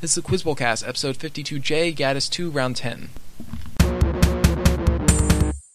This 0.00 0.16
is 0.16 0.22
the 0.22 0.30
Quizbowlcast, 0.30 0.86
episode 0.86 1.18
52J, 1.18 1.92
Gaddis 1.92 2.30
2, 2.30 2.50
round 2.50 2.76
10. 2.76 3.08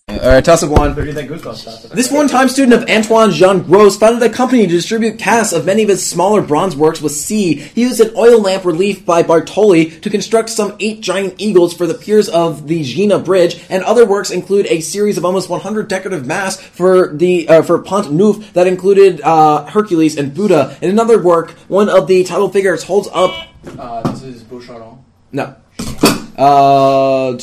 Alright, 0.10 0.46
toss 0.46 0.64
up 0.64 0.70
one. 0.70 0.96
This 0.96 2.10
one-time 2.10 2.48
student 2.48 2.82
of 2.82 2.90
Antoine 2.90 3.32
Jean 3.32 3.64
Gros 3.64 3.98
founded 3.98 4.24
a 4.24 4.34
company 4.34 4.66
to 4.66 4.72
distribute 4.72 5.20
casts 5.20 5.52
of 5.52 5.66
many 5.66 5.84
of 5.84 5.90
his 5.90 6.08
smaller 6.08 6.42
bronze 6.42 6.74
works 6.74 7.02
with 7.02 7.12
C. 7.12 7.56
He 7.56 7.82
used 7.82 8.00
an 8.00 8.16
oil 8.16 8.40
lamp 8.40 8.64
relief 8.64 9.06
by 9.06 9.24
Bartoli 9.24 10.02
to 10.02 10.10
construct 10.10 10.50
some 10.50 10.78
eight 10.80 11.02
giant 11.02 11.36
eagles 11.38 11.74
for 11.74 11.86
the 11.86 11.94
piers 11.94 12.30
of 12.30 12.70
the 12.70 12.82
Gina 12.82 13.20
Bridge, 13.20 13.62
and 13.70 13.84
other 13.84 14.06
works 14.06 14.32
include 14.32 14.68
a 14.68 14.80
series 14.80 15.18
of 15.18 15.26
almost 15.26 15.50
100 15.50 15.90
decorative 15.90 16.26
masks 16.26 16.64
for 16.64 17.10
the 17.10 17.50
uh, 17.50 17.62
for 17.62 17.80
Pont 17.80 18.14
Neuf 18.14 18.54
that 18.54 18.68
included 18.68 19.20
uh, 19.20 19.66
Hercules 19.66 20.16
and 20.18 20.34
Buddha. 20.34 20.78
In 20.82 20.90
another 20.90 21.22
work, 21.22 21.52
one 21.68 21.90
of 21.90 22.08
the 22.08 22.24
title 22.24 22.48
figures 22.48 22.84
holds 22.84 23.10
up. 23.12 23.50
Uh, 23.78 24.02
this 24.12 24.24
is 24.24 24.44
Bouchardon. 24.44 25.00
No. 25.32 25.56
Uh, 26.38 27.38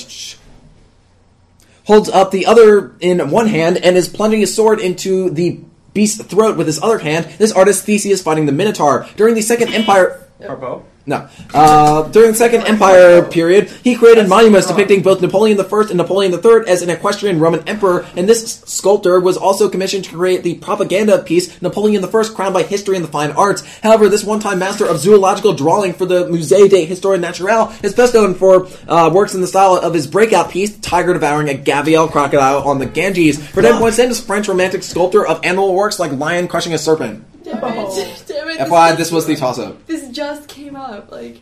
holds 1.84 2.08
up 2.08 2.30
the 2.30 2.46
other 2.46 2.94
in 3.00 3.30
one 3.30 3.48
hand 3.48 3.78
and 3.78 3.96
is 3.96 4.08
plunging 4.08 4.40
his 4.40 4.54
sword 4.54 4.80
into 4.80 5.30
the 5.30 5.60
beast's 5.92 6.22
throat 6.24 6.56
with 6.56 6.66
his 6.66 6.80
other 6.82 6.98
hand. 6.98 7.26
This 7.38 7.52
artist 7.52 7.84
Theseus 7.84 8.22
fighting 8.22 8.46
the 8.46 8.52
Minotaur 8.52 9.06
during 9.16 9.34
the 9.34 9.42
Second 9.42 9.74
Empire. 9.74 10.26
Harpo. 10.40 10.84
No. 11.06 11.28
Uh, 11.54 12.08
during 12.10 12.32
the 12.32 12.36
Second 12.36 12.62
Empire 12.66 13.22
period, 13.22 13.68
he 13.82 13.96
created 13.96 14.28
monuments 14.28 14.66
depicting 14.68 15.02
both 15.02 15.22
Napoleon 15.22 15.58
I 15.58 15.62
and 15.62 15.96
Napoleon 15.96 16.32
III 16.32 16.68
as 16.68 16.82
an 16.82 16.90
equestrian 16.90 17.40
Roman 17.40 17.66
emperor, 17.68 18.06
and 18.16 18.28
this 18.28 18.60
sculptor 18.66 19.18
was 19.18 19.36
also 19.36 19.68
commissioned 19.68 20.04
to 20.04 20.14
create 20.14 20.42
the 20.42 20.56
propaganda 20.56 21.22
piece 21.22 21.60
Napoleon 21.62 22.04
I 22.04 22.08
crowned 22.08 22.54
by 22.54 22.62
history 22.62 22.96
and 22.96 23.04
the 23.04 23.10
fine 23.10 23.30
arts. 23.32 23.64
However, 23.82 24.08
this 24.08 24.24
one-time 24.24 24.58
master 24.58 24.86
of 24.86 24.98
zoological 24.98 25.54
drawing 25.54 25.94
for 25.94 26.04
the 26.04 26.26
Musée 26.26 26.68
des 26.68 26.84
Histoire 26.84 27.16
Naturelle 27.16 27.72
is 27.82 27.94
best 27.94 28.14
known 28.14 28.34
for 28.34 28.68
uh, 28.86 29.10
works 29.12 29.34
in 29.34 29.40
the 29.40 29.46
style 29.46 29.76
of 29.76 29.94
his 29.94 30.06
breakout 30.06 30.50
piece, 30.50 30.78
Tiger 30.78 31.14
devouring 31.14 31.48
a 31.48 31.54
Gavial 31.54 32.10
crocodile 32.10 32.68
on 32.68 32.78
the 32.78 32.86
Ganges. 32.86 33.44
For 33.48 33.62
10 33.62 33.78
points, 33.78 33.98
is 33.98 34.20
French 34.20 34.48
romantic 34.48 34.82
sculptor 34.82 35.26
of 35.26 35.44
animal 35.44 35.74
works 35.74 35.98
like 35.98 36.12
lion 36.12 36.46
crushing 36.46 36.74
a 36.74 36.78
serpent. 36.78 37.24
Damn 37.50 37.64
it. 37.64 37.86
Oh. 37.88 38.22
Damn 38.26 38.48
it. 38.48 38.58
FYI, 38.58 38.96
this 38.96 39.10
was 39.10 39.26
the 39.26 39.36
toss-up. 39.36 39.86
This 39.86 40.08
just 40.10 40.48
came 40.48 40.76
up. 40.76 41.10
Like, 41.10 41.40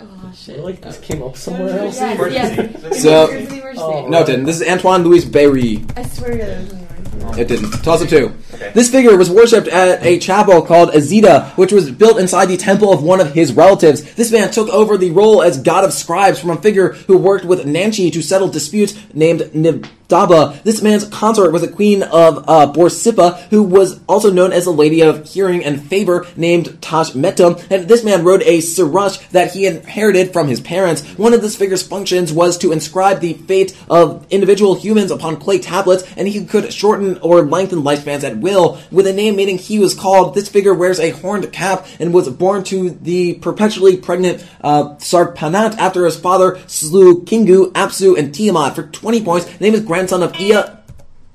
oh 0.00 0.32
shit. 0.34 0.60
Like 0.60 0.80
this 0.80 0.98
oh. 0.98 1.02
came 1.02 1.22
up 1.22 1.36
somewhere 1.36 1.78
else. 1.78 2.00
Yes, 2.00 2.32
yes. 2.32 3.02
So- 3.02 3.30
It 3.30 3.40
was 3.40 3.48
the 3.48 3.54
university. 3.56 3.82
Oh. 3.84 4.08
No, 4.08 4.20
it 4.22 4.26
didn't. 4.26 4.44
This 4.44 4.60
is 4.60 4.68
Antoine 4.68 5.02
Louis 5.04 5.24
Barye. 5.24 5.84
I 5.96 6.02
swear 6.04 6.30
to 6.32 6.38
God, 6.38 6.48
it 6.48 6.58
was 6.58 6.68
the 6.68 6.76
university. 6.76 7.40
It 7.40 7.48
didn't. 7.48 7.70
Toss 7.82 8.02
it 8.02 8.10
two. 8.58 8.70
This 8.74 8.90
figure 8.90 9.16
was 9.16 9.30
worshipped 9.30 9.68
at 9.68 10.04
a 10.04 10.18
chapel 10.18 10.62
called 10.62 10.90
Ezida, 10.90 11.50
which 11.56 11.72
was 11.72 11.90
built 11.90 12.18
inside 12.18 12.46
the 12.46 12.56
temple 12.56 12.92
of 12.92 13.02
one 13.02 13.20
of 13.20 13.34
his 13.34 13.52
relatives. 13.52 14.14
This 14.14 14.32
man 14.32 14.50
took 14.50 14.68
over 14.68 14.96
the 14.96 15.10
role 15.10 15.42
as 15.42 15.62
god 15.62 15.84
of 15.84 15.92
scribes 15.92 16.38
from 16.38 16.50
a 16.50 16.60
figure 16.60 16.92
who 16.92 17.16
worked 17.16 17.44
with 17.44 17.66
Nanshe 17.66 18.12
to 18.12 18.22
settle 18.22 18.48
disputes 18.48 18.98
named 19.14 19.40
Nidaba. 19.40 20.62
This 20.62 20.82
man's 20.82 21.06
consort 21.06 21.52
was 21.52 21.62
a 21.62 21.70
queen 21.70 22.02
of 22.02 22.44
uh, 22.48 22.72
Borsippa, 22.72 23.40
who 23.50 23.62
was 23.62 24.00
also 24.08 24.32
known 24.32 24.52
as 24.52 24.66
a 24.66 24.70
lady 24.70 25.02
of 25.02 25.26
hearing 25.26 25.64
and 25.64 25.82
favor 25.82 26.26
named 26.36 26.66
Tashmeta. 26.80 27.64
And 27.70 27.88
this 27.88 28.04
man 28.04 28.24
rode 28.24 28.42
a 28.42 28.60
sirrush 28.60 29.18
that 29.28 29.52
he 29.52 29.66
inherited 29.66 30.32
from 30.32 30.48
his 30.48 30.60
parents. 30.60 31.02
One 31.18 31.34
of 31.34 31.42
this 31.42 31.56
figure's 31.56 31.86
functions 31.86 32.32
was 32.32 32.58
to 32.58 32.72
inscribe 32.72 33.20
the 33.20 33.34
fate 33.34 33.76
of 33.88 34.26
individual 34.30 34.74
humans 34.74 35.10
upon 35.10 35.36
clay 35.36 35.58
tablets, 35.58 36.04
and 36.16 36.26
he 36.26 36.44
could 36.44 36.72
shorten 36.72 37.18
or 37.18 37.42
lengthen 37.42 37.82
lifespans 37.82 38.24
at 38.24 38.38
will. 38.38 38.47
With 38.90 39.06
a 39.06 39.12
name 39.12 39.36
meaning 39.36 39.58
he 39.58 39.78
was 39.78 39.94
called, 39.94 40.34
this 40.34 40.48
figure 40.48 40.74
wears 40.74 40.98
a 40.98 41.10
horned 41.10 41.52
cap 41.52 41.86
and 42.00 42.14
was 42.14 42.28
born 42.28 42.64
to 42.64 42.90
the 42.90 43.34
perpetually 43.34 43.96
pregnant 43.96 44.44
uh, 44.62 44.94
Sarpanit 44.96 45.76
after 45.76 46.04
his 46.04 46.18
father 46.18 46.60
slew 46.66 47.22
Kingu, 47.24 47.72
Apsu, 47.72 48.18
and 48.18 48.34
Tiamat. 48.34 48.74
For 48.74 48.84
20 48.84 49.24
points, 49.24 49.46
the 49.46 49.64
name 49.64 49.74
is 49.74 49.80
grandson 49.80 50.22
of 50.22 50.34
Ea. 50.40 50.62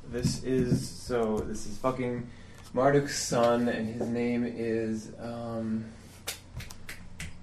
This 0.10 0.44
is 0.44 0.88
so. 0.88 1.40
This 1.48 1.66
is 1.66 1.78
fucking 1.78 2.28
Marduk's 2.74 3.18
son, 3.18 3.68
and 3.68 3.88
his 3.88 4.08
name 4.08 4.46
is 4.46 5.12
um. 5.20 5.86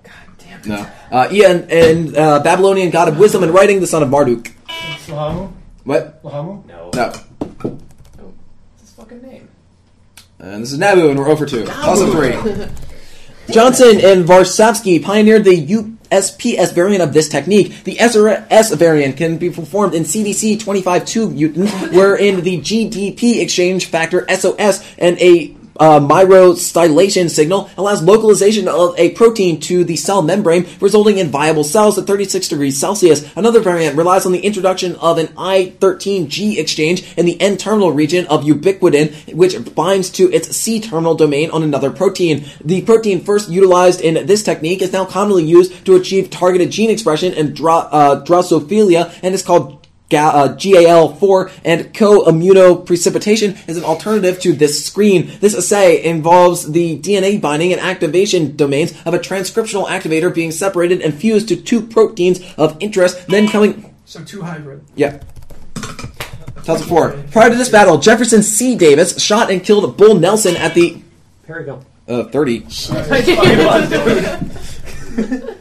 God 0.03 0.13
damn 0.39 0.61
it. 0.61 0.67
No. 0.67 0.91
Uh, 1.11 1.29
Ea 1.31 1.45
and, 1.45 1.71
and 1.71 2.17
uh, 2.17 2.41
Babylonian 2.43 2.91
god 2.91 3.09
of 3.09 3.19
wisdom 3.19 3.43
and 3.43 3.53
writing, 3.53 3.81
the 3.81 3.87
son 3.87 4.03
of 4.03 4.09
Marduk. 4.09 4.53
Lahamu? 5.11 5.53
What? 5.85 6.23
Lahamu? 6.23 6.65
No. 6.67 6.91
No. 6.95 7.09
What's 7.09 8.81
his 8.81 8.93
fucking 8.93 9.23
name? 9.23 9.49
And 10.43 10.63
this 10.63 10.73
is 10.73 10.79
Nabu, 10.79 11.11
and 11.11 11.19
we're 11.19 11.29
over 11.29 11.45
two. 11.45 11.67
Toss 11.67 12.01
of 12.01 12.13
three. 12.13 12.33
Johnson 13.53 14.01
and 14.03 14.25
Varshavsky 14.25 15.03
pioneered 15.03 15.45
the 15.45 15.67
USPS 15.67 16.73
variant 16.73 17.03
of 17.03 17.13
this 17.13 17.29
technique. 17.29 17.85
The 17.85 17.97
SRS 17.97 18.75
variant 18.77 19.19
can 19.19 19.37
be 19.37 19.51
performed 19.51 19.93
in 19.93 20.05
CDC 20.05 20.63
25-2 20.63 21.35
mutant, 21.35 21.69
wherein 21.93 22.41
the 22.41 22.59
GDP 22.59 23.43
exchange 23.43 23.87
factor 23.87 24.25
SOS 24.35 24.83
and 24.97 25.19
a 25.19 25.49
uh, 25.81 25.99
myristoylation 25.99 27.31
signal 27.31 27.71
allows 27.77 28.03
localization 28.03 28.69
of 28.69 28.95
a 28.99 29.11
protein 29.13 29.59
to 29.61 29.83
the 29.83 29.97
cell 29.97 30.23
membrane, 30.23 30.67
resulting 30.81 31.19
in 31.19 31.29
viable 31.29 31.65
cells 31.65 31.99
at 31.99 32.07
36 32.07 32.49
degrees 32.49 32.79
Celsius. 32.79 33.29
Another 33.35 33.61
variant 33.61 33.97
relies 33.97 34.27
on 34.27 34.33
the 34.33 34.41
introduction 34.41 34.95
of 34.97 35.19
an 35.19 35.29
I13G 35.29 36.59
exchange 36.59 37.17
in 37.17 37.27
the 37.27 37.41
N-terminal 37.41 37.93
region 37.93 38.27
of 38.27 38.45
ubiquitin, 38.45 39.35
which 39.35 39.57
binds 39.75 40.11
to 40.11 40.31
its 40.33 40.55
C-terminal 40.55 41.15
domain 41.15 41.51
on 41.51 41.63
another 41.63 41.91
protein. 41.91 42.45
The 42.63 42.83
protein 42.83 43.25
first 43.25 43.49
utilized 43.49 44.03
in 44.03 44.27
this 44.27 44.43
technique 44.43 44.83
is 44.83 44.93
now 44.93 45.07
commonly 45.07 45.45
used 45.45 45.87
to 45.87 45.97
achieve 45.97 46.31
targeted 46.31 46.71
gene 46.71 46.91
expression 46.91 47.33
in 47.33 47.53
uh, 47.53 48.23
Drosophila 48.25 49.19
and 49.23 49.35
is 49.35 49.43
called 49.43 49.80
Ga- 50.11 50.31
uh, 50.31 50.57
GAL4 50.57 51.51
and 51.65 51.95
co-immunoprecipitation 51.95 53.57
is 53.69 53.77
an 53.79 53.85
alternative 53.85 54.41
to 54.41 54.53
this 54.53 54.85
screen. 54.85 55.31
This 55.41 55.55
assay 55.57 56.03
involves 56.05 56.71
the 56.71 56.99
DNA 56.99 57.41
binding 57.41 57.73
and 57.73 57.81
activation 57.81 58.57
domains 58.57 58.93
of 59.07 59.15
a 59.15 59.19
transcriptional 59.19 59.87
activator 59.87 60.35
being 60.35 60.51
separated 60.51 61.01
and 61.01 61.15
fused 61.15 61.49
to 61.49 61.57
two 61.57 61.81
proteins 61.81 62.41
of 62.59 62.77
interest, 62.81 63.27
then 63.29 63.49
coming. 63.49 63.95
So 64.05 64.23
two 64.25 64.43
hybrid. 64.43 64.85
Yeah. 64.97 65.21
Tells 66.65 66.83
it 66.83 66.87
four. 66.87 67.13
Prior 67.31 67.49
to 67.49 67.57
this 67.57 67.71
battle, 67.71 67.97
Jefferson 67.97 68.43
C. 68.43 68.77
Davis 68.77 69.23
shot 69.23 69.51
and 69.51 69.63
killed 69.65 69.97
Bull 69.97 70.17
Nelson 70.17 70.57
at 70.57 70.75
the 70.75 71.01
Paragon. 71.47 71.85
uh, 72.07 72.25
30. 72.25 72.67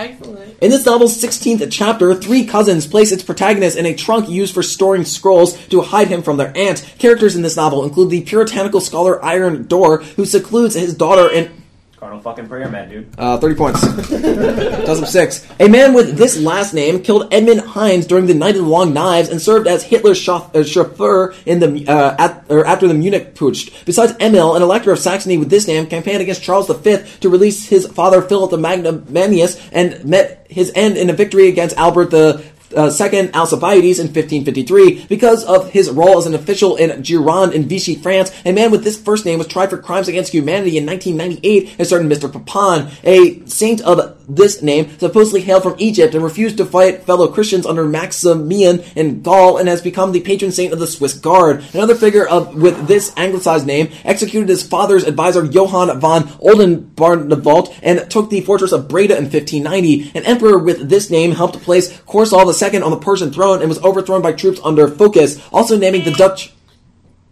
Excellent. 0.00 0.58
In 0.62 0.70
this 0.70 0.86
novel's 0.86 1.22
16th 1.22 1.68
chapter, 1.70 2.14
three 2.14 2.46
cousins 2.46 2.86
place 2.86 3.12
its 3.12 3.22
protagonist 3.22 3.76
in 3.76 3.84
a 3.84 3.94
trunk 3.94 4.30
used 4.30 4.54
for 4.54 4.62
storing 4.62 5.04
scrolls 5.04 5.58
to 5.66 5.82
hide 5.82 6.08
him 6.08 6.22
from 6.22 6.38
their 6.38 6.56
aunt. 6.56 6.94
Characters 6.98 7.36
in 7.36 7.42
this 7.42 7.56
novel 7.56 7.84
include 7.84 8.10
the 8.10 8.22
puritanical 8.22 8.80
scholar 8.80 9.22
Iron 9.22 9.66
Door, 9.66 9.98
who 10.16 10.24
secludes 10.24 10.74
his 10.74 10.94
daughter 10.94 11.30
in 11.30 11.59
Carnal 12.00 12.20
fucking 12.20 12.48
prayer 12.48 12.66
man, 12.70 12.88
dude. 12.88 13.14
uh, 13.18 13.36
30 13.36 13.54
points. 13.56 13.80
Dozen 14.08 15.04
six. 15.04 15.46
A 15.60 15.68
man 15.68 15.92
with 15.92 16.16
this 16.16 16.40
last 16.40 16.72
name 16.72 17.02
killed 17.02 17.28
Edmund 17.30 17.60
Heines 17.60 18.06
during 18.06 18.24
the 18.26 18.32
Night 18.32 18.56
of 18.56 18.62
the 18.62 18.68
Long 18.70 18.94
Knives 18.94 19.28
and 19.28 19.38
served 19.38 19.66
as 19.66 19.82
Hitler's 19.82 20.18
chauf- 20.18 20.56
uh, 20.56 20.64
chauffeur 20.64 21.34
in 21.44 21.60
the 21.60 21.86
uh, 21.86 22.16
at, 22.18 22.46
or 22.48 22.64
after 22.66 22.88
the 22.88 22.94
Munich 22.94 23.34
Putsch. 23.34 23.84
Besides 23.84 24.14
Emil, 24.18 24.56
an 24.56 24.62
elector 24.62 24.92
of 24.92 24.98
Saxony 24.98 25.36
with 25.36 25.50
this 25.50 25.66
name 25.68 25.86
campaigned 25.88 26.22
against 26.22 26.42
Charles 26.42 26.68
V 26.74 26.98
to 27.20 27.28
release 27.28 27.68
his 27.68 27.86
father 27.86 28.22
Philip 28.22 28.50
the 28.50 28.56
Magnanimous 28.56 29.60
and 29.70 30.02
met 30.02 30.46
his 30.48 30.72
end 30.74 30.96
in 30.96 31.10
a 31.10 31.12
victory 31.12 31.48
against 31.48 31.76
Albert 31.76 32.06
the 32.06 32.42
uh, 32.76 32.90
second 32.90 33.34
Alcibiades 33.34 33.98
in 33.98 34.06
1553. 34.06 35.06
Because 35.08 35.44
of 35.44 35.70
his 35.70 35.90
role 35.90 36.18
as 36.18 36.26
an 36.26 36.34
official 36.34 36.76
in 36.76 36.90
Gironde 37.02 37.52
in 37.52 37.68
Vichy, 37.68 37.94
France, 37.94 38.32
a 38.44 38.52
man 38.52 38.70
with 38.70 38.84
this 38.84 39.00
first 39.00 39.24
name 39.24 39.38
was 39.38 39.48
tried 39.48 39.70
for 39.70 39.78
crimes 39.78 40.08
against 40.08 40.32
humanity 40.32 40.76
in 40.76 40.86
1998 40.86 41.76
and 41.78 41.86
certain 41.86 42.08
Mr. 42.08 42.32
Papon, 42.32 42.90
a 43.04 43.44
saint 43.46 43.80
of 43.82 44.16
this 44.28 44.62
name, 44.62 44.98
supposedly 44.98 45.40
hailed 45.40 45.62
from 45.62 45.74
Egypt 45.78 46.14
and 46.14 46.22
refused 46.22 46.56
to 46.56 46.64
fight 46.64 47.04
fellow 47.04 47.28
Christians 47.28 47.66
under 47.66 47.84
Maximian 47.84 48.80
in 48.94 49.22
Gaul 49.22 49.58
and 49.58 49.68
has 49.68 49.82
become 49.82 50.12
the 50.12 50.20
patron 50.20 50.52
saint 50.52 50.72
of 50.72 50.78
the 50.78 50.86
Swiss 50.86 51.14
Guard. 51.14 51.64
Another 51.74 51.94
figure 51.94 52.26
of 52.26 52.54
with 52.54 52.86
this 52.86 53.12
anglicized 53.16 53.66
name 53.66 53.90
executed 54.04 54.48
his 54.48 54.62
father's 54.62 55.04
advisor 55.04 55.44
Johann 55.44 55.98
von 56.00 56.24
Oldenbarneveldt 56.24 57.78
and 57.82 58.10
took 58.10 58.30
the 58.30 58.40
fortress 58.42 58.72
of 58.72 58.88
Breda 58.88 59.16
in 59.16 59.24
1590. 59.24 60.12
An 60.14 60.24
emperor 60.24 60.58
with 60.58 60.88
this 60.88 61.10
name 61.10 61.32
helped 61.32 61.60
place 61.62 61.98
Korsal 62.02 62.46
II 62.62 62.82
on 62.82 62.90
the 62.90 62.98
Persian 62.98 63.32
throne 63.32 63.60
and 63.60 63.68
was 63.68 63.82
overthrown 63.82 64.22
by 64.22 64.32
troops 64.32 64.60
under 64.64 64.88
Phocas, 64.88 65.40
also 65.52 65.78
naming 65.78 66.04
the 66.04 66.12
Dutch. 66.12 66.52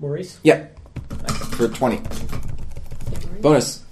Maurice? 0.00 0.38
Yeah, 0.42 0.66
for 1.52 1.68
20. 1.68 2.00
Bonus. 3.40 3.84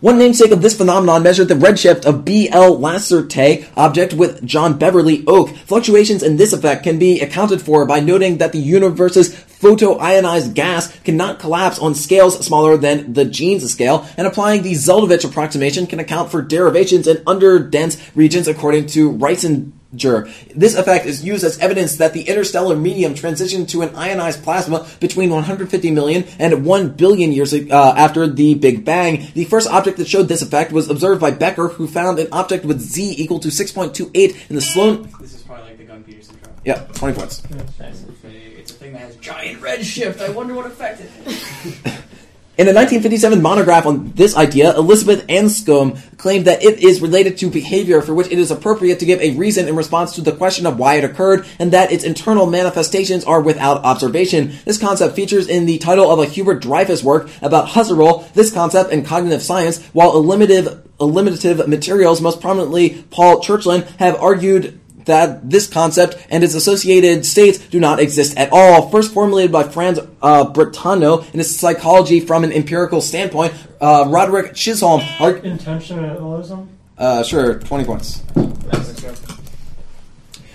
One 0.00 0.16
namesake 0.16 0.52
of 0.52 0.62
this 0.62 0.76
phenomenon 0.76 1.24
measured 1.24 1.48
the 1.48 1.54
redshift 1.54 2.06
of 2.06 2.24
BL 2.24 2.78
Lacertae 2.78 3.66
object 3.76 4.14
with 4.14 4.46
John 4.46 4.78
Beverley 4.78 5.24
Oke. 5.26 5.56
Fluctuations 5.56 6.22
in 6.22 6.36
this 6.36 6.52
effect 6.52 6.84
can 6.84 7.00
be 7.00 7.20
accounted 7.20 7.60
for 7.60 7.84
by 7.84 7.98
noting 7.98 8.38
that 8.38 8.52
the 8.52 8.60
universe's 8.60 9.34
photoionized 9.34 10.54
gas 10.54 10.96
cannot 11.00 11.40
collapse 11.40 11.80
on 11.80 11.96
scales 11.96 12.46
smaller 12.46 12.76
than 12.76 13.12
the 13.12 13.24
Jeans 13.24 13.68
scale, 13.72 14.06
and 14.16 14.24
applying 14.24 14.62
the 14.62 14.74
Zeldovich 14.74 15.24
approximation 15.24 15.88
can 15.88 15.98
account 15.98 16.30
for 16.30 16.42
derivations 16.42 17.08
in 17.08 17.16
underdense 17.24 18.00
regions 18.14 18.46
according 18.46 18.86
to 18.86 19.10
Reisinger. 19.10 19.72
This 19.92 20.74
effect 20.74 21.06
is 21.06 21.24
used 21.24 21.44
as 21.44 21.58
evidence 21.58 21.96
that 21.96 22.12
the 22.12 22.22
interstellar 22.22 22.76
medium 22.76 23.14
transitioned 23.14 23.68
to 23.68 23.82
an 23.82 23.94
ionized 23.96 24.42
plasma 24.42 24.86
between 25.00 25.30
150 25.30 25.90
million 25.92 26.24
and 26.38 26.64
1 26.66 26.90
billion 26.90 27.32
years 27.32 27.54
uh, 27.54 27.94
after 27.96 28.26
the 28.26 28.54
Big 28.54 28.84
Bang. 28.84 29.28
The 29.32 29.44
first 29.44 29.68
object 29.68 29.96
that 29.96 30.06
showed 30.06 30.28
this 30.28 30.42
effect 30.42 30.72
was 30.72 30.90
observed 30.90 31.20
by 31.20 31.30
Becker, 31.30 31.68
who 31.68 31.86
found 31.86 32.18
an 32.18 32.28
object 32.32 32.66
with 32.66 32.80
z 32.80 33.14
equal 33.16 33.38
to 33.40 33.48
6.28 33.48 34.50
in 34.50 34.56
the 34.56 34.60
Sloan. 34.60 35.08
This 35.20 35.34
is 35.34 35.42
probably 35.42 35.64
like 35.64 35.78
the 35.78 35.84
Gunn-Peterson 35.84 36.38
trial. 36.38 36.54
Yeah, 36.64 36.84
20 36.92 37.18
points. 37.18 37.42
It's 37.48 38.24
a, 38.24 38.28
it's 38.58 38.70
a 38.72 38.74
thing 38.74 38.92
that 38.92 39.00
has 39.00 39.16
giant 39.16 39.62
red 39.62 39.86
shift. 39.86 40.20
I 40.20 40.28
wonder 40.28 40.54
what 40.54 40.66
affected 40.66 41.10
it. 41.24 41.94
In 42.58 42.66
a 42.66 42.74
1957 42.74 43.40
monograph 43.40 43.86
on 43.86 44.10
this 44.16 44.36
idea, 44.36 44.76
Elizabeth 44.76 45.24
Anscombe 45.28 45.96
claimed 46.16 46.46
that 46.46 46.60
it 46.60 46.80
is 46.80 47.00
related 47.00 47.38
to 47.38 47.50
behavior 47.50 48.02
for 48.02 48.14
which 48.14 48.32
it 48.32 48.38
is 48.40 48.50
appropriate 48.50 48.98
to 48.98 49.06
give 49.06 49.20
a 49.20 49.30
reason 49.36 49.68
in 49.68 49.76
response 49.76 50.16
to 50.16 50.22
the 50.22 50.32
question 50.32 50.66
of 50.66 50.76
why 50.76 50.96
it 50.96 51.04
occurred, 51.04 51.46
and 51.60 51.70
that 51.70 51.92
its 51.92 52.02
internal 52.02 52.46
manifestations 52.46 53.22
are 53.22 53.40
without 53.40 53.84
observation. 53.84 54.54
This 54.64 54.76
concept 54.76 55.14
features 55.14 55.46
in 55.46 55.66
the 55.66 55.78
title 55.78 56.10
of 56.10 56.18
a 56.18 56.26
Hubert 56.26 56.60
Dreyfus 56.60 57.04
work 57.04 57.30
about 57.42 57.68
Husserl, 57.68 58.28
this 58.32 58.52
concept 58.52 58.90
in 58.90 59.04
cognitive 59.04 59.40
science, 59.40 59.80
while 59.92 60.16
eliminative, 60.16 60.84
eliminative 61.00 61.68
materials, 61.68 62.20
most 62.20 62.40
prominently 62.40 63.04
Paul 63.10 63.40
Churchland, 63.40 63.86
have 63.98 64.16
argued 64.16 64.80
that 65.08 65.50
this 65.50 65.66
concept 65.66 66.16
and 66.30 66.42
its 66.44 66.54
associated 66.54 67.26
states 67.26 67.58
do 67.58 67.80
not 67.80 67.98
exist 67.98 68.36
at 68.38 68.50
all. 68.52 68.88
First 68.90 69.12
formulated 69.12 69.50
by 69.52 69.64
Franz 69.64 69.98
uh, 70.22 70.44
Brentano 70.52 71.28
in 71.32 71.38
his 71.38 71.58
psychology 71.58 72.20
from 72.20 72.44
an 72.44 72.52
empirical 72.52 73.00
standpoint, 73.00 73.52
uh, 73.80 74.06
Roderick 74.08 74.54
Chisholm. 74.54 75.02
Arg- 75.20 75.42
Intentionalism? 75.42 76.68
uh, 76.96 77.22
sure, 77.22 77.58
20 77.58 77.84
points. 77.84 78.22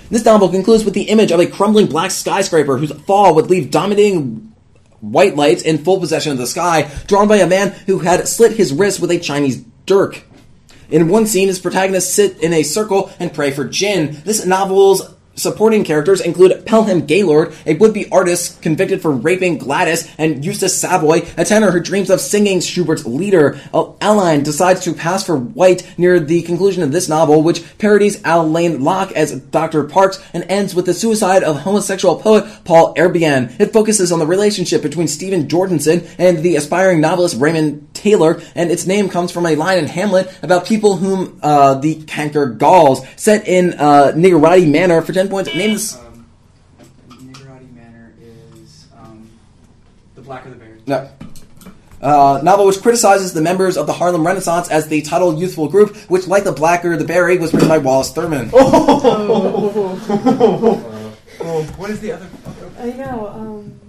This 0.09 0.25
novel 0.25 0.49
concludes 0.49 0.85
with 0.85 0.93
the 0.93 1.03
image 1.03 1.31
of 1.31 1.39
a 1.39 1.47
crumbling 1.47 1.87
black 1.87 2.11
skyscraper 2.11 2.77
whose 2.77 2.91
fall 2.91 3.33
would 3.35 3.49
leave 3.49 3.71
dominating 3.71 4.53
white 4.99 5.35
lights 5.35 5.63
in 5.63 5.79
full 5.83 5.99
possession 5.99 6.31
of 6.31 6.37
the 6.37 6.47
sky, 6.47 6.89
drawn 7.07 7.27
by 7.27 7.37
a 7.37 7.47
man 7.47 7.71
who 7.87 7.99
had 7.99 8.27
slit 8.27 8.53
his 8.53 8.71
wrist 8.73 8.99
with 8.99 9.09
a 9.11 9.19
Chinese 9.19 9.63
dirk. 9.85 10.23
In 10.89 11.07
one 11.07 11.25
scene, 11.25 11.47
his 11.47 11.59
protagonists 11.59 12.13
sit 12.13 12.41
in 12.41 12.53
a 12.53 12.63
circle 12.63 13.11
and 13.19 13.33
pray 13.33 13.51
for 13.51 13.65
Jin. 13.65 14.21
This 14.23 14.45
novel's 14.45 15.13
supporting 15.35 15.83
characters 15.83 16.21
include 16.21 16.65
Pelham 16.65 17.05
Gaylord, 17.05 17.55
a 17.65 17.75
would-be 17.75 18.09
artist 18.11 18.61
convicted 18.61 19.01
for 19.01 19.11
raping 19.11 19.57
Gladys, 19.57 20.07
and 20.17 20.45
Eustace 20.45 20.79
Savoy, 20.79 21.27
a 21.37 21.45
tenor 21.45 21.71
who 21.71 21.79
dreams 21.79 22.09
of 22.09 22.21
singing 22.21 22.59
Schubert's 22.59 23.05
Lieder. 23.05 23.59
Aline 23.73 24.43
decides 24.43 24.81
to 24.81 24.93
pass 24.93 25.25
for 25.25 25.37
white 25.37 25.91
near 25.97 26.19
the 26.19 26.43
conclusion 26.43 26.83
of 26.83 26.91
this 26.91 27.09
novel, 27.09 27.41
which 27.41 27.63
parodies 27.77 28.21
Alain 28.23 28.83
Locke 28.83 29.11
as 29.13 29.39
Dr. 29.39 29.83
Parks 29.85 30.23
and 30.33 30.43
ends 30.49 30.75
with 30.75 30.85
the 30.85 30.93
suicide 30.93 31.43
of 31.43 31.61
homosexual 31.61 32.15
poet 32.17 32.45
Paul 32.63 32.93
Arbian. 32.95 33.59
It 33.59 33.73
focuses 33.73 34.11
on 34.11 34.19
the 34.19 34.27
relationship 34.27 34.81
between 34.81 35.07
Stephen 35.07 35.49
Jorgensen 35.49 36.07
and 36.17 36.39
the 36.39 36.55
aspiring 36.55 37.01
novelist 37.01 37.39
Raymond 37.39 37.92
Taylor, 38.03 38.41
and 38.53 38.69
its 38.69 38.85
name 38.85 39.07
comes 39.07 39.31
from 39.31 39.45
a 39.45 39.55
line 39.55 39.77
in 39.77 39.87
Hamlet 39.87 40.29
about 40.43 40.65
people 40.65 40.97
whom 40.97 41.39
uh, 41.41 41.75
the 41.75 42.03
canker 42.03 42.47
galls. 42.47 43.05
Set 43.15 43.47
in 43.47 43.73
uh, 43.75 44.11
Niggerati 44.13 44.69
Manor 44.69 45.01
for 45.01 45.13
10 45.13 45.29
points. 45.29 45.55
Name 45.55 45.71
this. 45.71 45.95
Um, 45.95 46.25
Niggerati 47.07 47.73
Manor 47.73 48.13
is 48.21 48.87
um, 48.99 49.29
the 50.15 50.21
Black 50.21 50.45
or 50.45 50.49
the 50.49 50.57
Berry. 50.57 50.81
No. 50.85 51.09
Uh, 52.01 52.41
novel 52.43 52.65
which 52.65 52.81
criticizes 52.81 53.31
the 53.31 53.39
members 53.39 53.77
of 53.77 53.87
the 53.87 53.93
Harlem 53.93 54.27
Renaissance 54.27 54.69
as 54.69 54.89
the 54.89 55.01
titled 55.03 55.39
youthful 55.39 55.69
group, 55.69 55.95
which, 56.09 56.27
like 56.27 56.43
the 56.43 56.51
Blacker 56.51 56.97
the 56.97 57.05
Berry, 57.05 57.37
was 57.37 57.53
written 57.53 57.69
by 57.69 57.77
Wallace 57.77 58.11
Thurman. 58.11 58.49
Oh, 58.51 60.03
what 61.77 61.89
is 61.89 62.01
the 62.01 62.11
other? 62.11 62.27
I 62.77 62.91
know. 62.91 63.27
Um, 63.29 63.79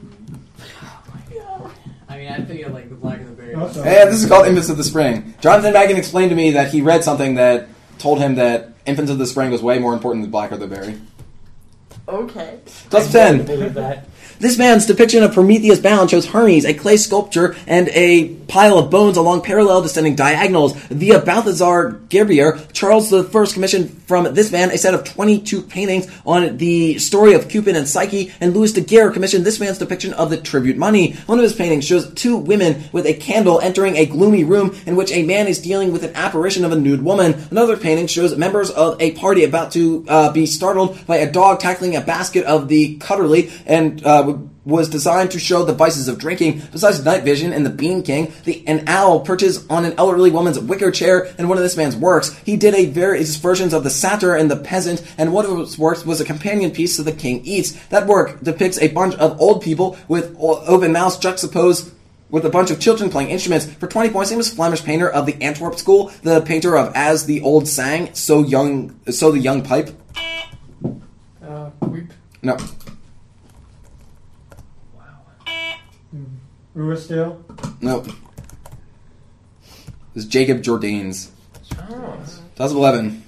I 2.09 2.19
mean, 2.19 2.29
I 2.29 2.41
think 2.43 2.65
of 2.65 2.73
like 2.73 2.89
the 2.89 2.95
Black 2.95 3.19
or 3.19 3.25
the 3.25 3.31
Berry. 3.33 3.44
Also- 3.44 3.44
And 3.55 4.11
this 4.11 4.23
is 4.23 4.29
called 4.29 4.47
Infants 4.47 4.69
of 4.69 4.77
the 4.77 4.85
Spring. 4.85 5.35
Jonathan 5.41 5.73
Magin 5.73 5.97
explained 5.97 6.31
to 6.31 6.37
me 6.37 6.53
that 6.53 6.71
he 6.71 6.81
read 6.81 7.05
something 7.05 7.37
that 7.37 7.69
told 7.99 8.19
him 8.19 8.35
that 8.37 8.75
Infants 8.87 9.11
of 9.11 9.19
the 9.19 9.27
Spring 9.27 9.51
was 9.51 9.63
way 9.63 9.79
more 9.79 9.95
important 9.95 10.25
than 10.25 10.31
Blacker 10.31 10.57
the 10.57 10.67
Berry. 10.67 11.01
okay. 12.09 12.59
Plus 12.91 13.15
I 13.15 13.37
10. 13.37 14.05
This 14.41 14.59
man's 14.59 14.87
depiction 14.87 15.23
of 15.23 15.33
Prometheus 15.33 15.79
Bound 15.79 16.11
shows 16.11 16.27
Hermes, 16.27 16.65
a 16.65 16.75
clay 16.75 16.97
sculpture, 16.97 17.55
and 17.67 17.89
a 17.91 18.35
pile 18.49 18.79
of 18.79 18.91
bones 18.91 19.17
along 19.17 19.43
parallel 19.43 19.83
descending 19.83 20.17
diagonals. 20.17 20.75
Via 20.87 21.21
Balthazar 21.21 22.01
Gerbier, 22.09 22.59
Charles 22.73 23.13
I 23.13 23.23
commissioned 23.53 24.03
from 24.05 24.35
this 24.35 24.51
man 24.51 24.71
a 24.71 24.79
set 24.79 24.95
of 24.95 25.05
22 25.05 25.63
paintings 25.63 26.07
on 26.27 26.57
the 26.57 26.99
story 26.99 27.35
of 27.35 27.49
Cupid 27.49 27.77
and 27.77 27.89
Psyche, 27.89 28.33
and 28.41 28.55
Louis 28.55 28.73
de 28.73 28.81
Guerre 28.81 29.11
commissioned 29.11 29.45
this 29.45 29.61
man's 29.61 29.79
depiction 29.79 30.13
of 30.15 30.31
the 30.31 30.37
tribute 30.37 30.77
money. 30.77 31.13
One 31.27 31.39
of 31.39 31.45
his 31.45 31.55
paintings 31.55 31.85
shows 31.85 32.13
two 32.15 32.37
women 32.37 32.85
with 32.93 33.07
a 33.07 33.15
candle 33.15 33.61
entering 33.61 33.97
a 33.97 34.07
gloomy 34.07 34.45
room 34.45 34.77
in 34.87 34.97
which 34.97 35.13
a 35.13 35.23
man 35.23 35.47
is 35.47 35.61
dealing 35.61 35.93
with 35.93 36.03
an 36.03 36.15
apparition 36.15 36.65
of 36.65 36.73
a 36.73 36.77
nude 36.77 37.03
woman. 37.03 37.35
Another 37.51 37.77
painting 37.77 38.09
shows 38.09 38.37
members 38.37 38.71
of 38.71 39.01
a 39.01 39.13
party 39.13 39.45
about 39.45 39.73
to 39.73 40.05
uh, 40.09 40.33
be 40.33 40.47
startled 40.47 41.07
by 41.07 41.17
a 41.17 41.31
dog 41.31 41.61
tackling 41.61 41.97
a 41.97 42.01
basket 42.01 42.45
of 42.45 42.69
the 42.69 42.97
cutterly 42.99 43.51
and 43.67 44.05
uh, 44.05 44.34
was 44.65 44.89
designed 44.89 45.31
to 45.33 45.39
show 45.39 45.65
the 45.65 45.73
vices 45.73 46.09
of 46.09 46.19
drinking. 46.19 46.63
Besides 46.73 47.05
night 47.05 47.23
vision 47.23 47.53
and 47.53 47.67
the 47.67 47.71
Bean 47.71 48.03
King, 48.03 48.33
the 48.45 48.67
an 48.67 48.85
owl 48.87 49.21
perches 49.21 49.67
on 49.69 49.85
an 49.85 49.95
elderly 49.99 50.31
woman's 50.31 50.59
wicker 50.59 50.91
chair 50.91 51.25
in 51.39 51.49
one 51.49 51.59
of 51.59 51.65
this 51.65 51.77
man's 51.77 51.97
works. 51.97 52.37
He 52.39 52.57
did 52.57 52.75
a 52.75 52.87
various 52.87 53.37
versions 53.37 53.73
of 53.73 53.85
the 53.85 53.91
satyr 53.91 54.35
and 54.35 54.51
the 54.51 54.57
peasant, 54.57 55.03
and 55.19 55.33
one 55.33 55.45
of 55.45 55.59
his 55.59 55.79
works 55.79 56.05
was 56.05 56.21
a 56.21 56.25
companion 56.25 56.71
piece 56.71 56.97
to 56.97 57.03
the 57.03 57.13
King 57.13 57.43
Eats. 57.45 57.73
That 57.89 58.07
work 58.07 58.41
depicts 58.43 58.79
a 58.79 58.89
bunch 58.89 59.15
of 59.17 59.41
old 59.41 59.63
people 59.63 59.97
with 60.09 60.35
open 60.39 60.93
mouths 60.93 61.19
juxtaposed 61.19 61.93
with 62.31 62.45
a 62.45 62.51
bunch 62.51 62.71
of 62.71 62.81
children 62.81 63.11
playing 63.11 63.31
instruments. 63.31 63.67
For 63.67 63.87
20 63.87 64.11
points, 64.11 64.31
he 64.31 64.37
was 64.37 64.53
Flemish 64.53 64.83
painter 64.83 65.09
of 65.09 65.27
the 65.27 65.41
Antwerp 65.41 65.77
School, 65.77 66.11
the 66.23 66.41
painter 66.41 66.77
of 66.77 66.93
As 66.97 67.27
the 67.27 67.41
Old 67.43 67.69
Sang, 67.69 68.13
So 68.15 68.43
Young, 68.43 68.99
So 69.09 69.31
the 69.31 69.39
Young 69.39 69.63
Pipe. 69.63 69.91
Uh, 71.41 71.71
Weep. 71.83 72.13
No. 72.43 72.57
Ruisdael. 76.77 77.39
No. 77.81 78.01
It 78.01 78.15
was 80.15 80.27
Jacob 80.27 80.63
Jordaens. 80.63 81.31
Oh. 81.79 82.19
2011. 82.57 83.23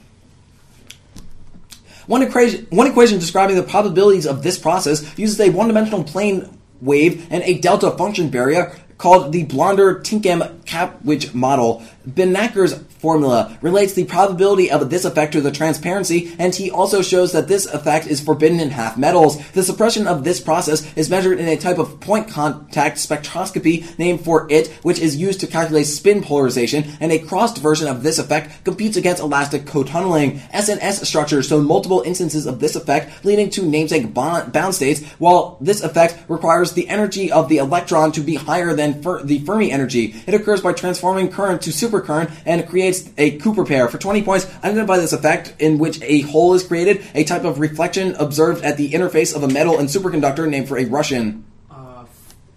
One 2.07 2.23
equation, 2.23 2.67
one 2.71 2.87
equation 2.87 3.19
describing 3.19 3.57
the 3.57 3.63
probabilities 3.63 4.27
of 4.27 4.43
this 4.43 4.59
process 4.59 5.19
uses 5.19 5.41
a 5.41 5.51
one-dimensional 5.51 6.05
plane 6.05 6.49
wave 6.81 7.27
and 7.31 7.43
a 7.43 7.59
delta 7.59 7.91
function 7.93 8.31
barrier 8.31 8.77
called 8.99 9.33
the 9.33 9.45
Blonder-Tinkham-Klapwijk 9.45 11.35
model. 11.35 11.83
Beenakker's 12.09 12.75
formula 13.01 13.59
relates 13.63 13.93
the 13.93 14.05
probability 14.05 14.71
of 14.71 14.91
this 14.91 15.05
effect 15.05 15.33
to 15.33 15.41
the 15.41 15.53
transparency, 15.53 16.35
and 16.39 16.55
he 16.55 16.71
also 16.71 17.03
shows 17.03 17.33
that 17.33 17.49
this 17.49 17.67
effect 17.67 18.07
is 18.07 18.21
forbidden 18.21 18.61
in 18.61 18.71
half 18.71 18.97
metals. 18.97 19.45
The 19.51 19.63
suppression 19.63 20.07
of 20.07 20.25
this 20.25 20.41
process 20.41 20.87
is 20.97 21.11
measured 21.11 21.39
in 21.39 21.49
a 21.49 21.57
type 21.57 21.79
of 21.79 22.01
point 22.01 22.29
contact 22.29 22.97
spectroscopy 22.99 23.99
named 23.99 24.23
for 24.23 24.47
it, 24.51 24.69
which 24.83 24.99
is 24.99 25.17
used 25.17 25.41
to 25.41 25.47
calculate 25.47 25.87
spin 25.87 26.23
polarization, 26.23 26.85
and 27.01 27.13
a 27.13 27.19
crossed 27.19 27.59
version 27.59 27.89
of 27.89 28.03
this 28.03 28.19
effect 28.19 28.65
competes 28.65 28.97
against 28.97 29.23
elastic 29.23 29.65
cotunneling. 29.67 30.39
SNS 30.51 31.05
structures 31.07 31.49
show 31.49 31.61
multiple 31.61 32.03
instances 32.03 32.47
of 32.47 32.61
this 32.61 32.77
effect, 32.77 33.25
leading 33.25 33.51
to 33.51 33.63
namesake 33.63 34.15
bond, 34.15 34.53
bound 34.53 34.75
states, 34.75 35.05
while 35.19 35.59
this 35.61 35.83
effect 35.83 36.19
requires 36.29 36.73
the 36.73 36.89
energy 36.89 37.31
of 37.31 37.49
the 37.49 37.59
electron 37.59 38.13
to 38.13 38.21
be 38.21 38.35
higher 38.35 38.75
than 38.75 39.03
fer- 39.03 39.23
the 39.23 39.39
Fermi 39.41 39.71
energy. 39.71 40.15
It 40.27 40.35
occurs 40.35 40.61
by 40.61 40.73
transforming 40.73 41.31
current 41.31 41.63
to 41.63 41.73
supercurrent 42.01 42.31
and 42.45 42.67
creates 42.69 43.09
a 43.19 43.39
Cooper 43.39 43.65
pair. 43.65 43.89
For 43.89 43.99
20 43.99 44.23
points, 44.23 44.47
identify 44.63 44.97
this 44.99 45.13
effect 45.13 45.55
in 45.59 45.79
which 45.79 46.01
a 46.03 46.21
hole 46.23 46.55
is 46.55 46.63
created, 46.63 47.03
a 47.15 47.25
type 47.25 47.45
of 47.45 47.59
reflection 47.61 48.15
observed 48.17 48.65
at 48.65 48.77
the 48.77 48.91
interface 48.91 49.35
of 49.35 49.43
a 49.43 49.49
metal 49.49 49.79
and 49.79 49.89
superconductor 49.89 50.49
named 50.49 50.69
for 50.69 50.79
a 50.79 50.85
Russian. 50.85 51.45
Uh, 51.71 52.05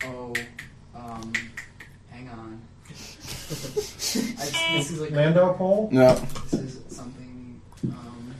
oh, 0.05 0.33
um, 0.95 1.33
hang 2.11 2.29
on. 2.29 2.61
I, 2.91 4.73
this 4.75 4.91
is 4.91 4.99
like 4.99 5.11
Landau 5.11 5.53
pole. 5.53 5.89
No, 5.91 6.15
this 6.51 6.53
is 6.53 6.95
something. 6.95 7.61
Um, 7.85 8.33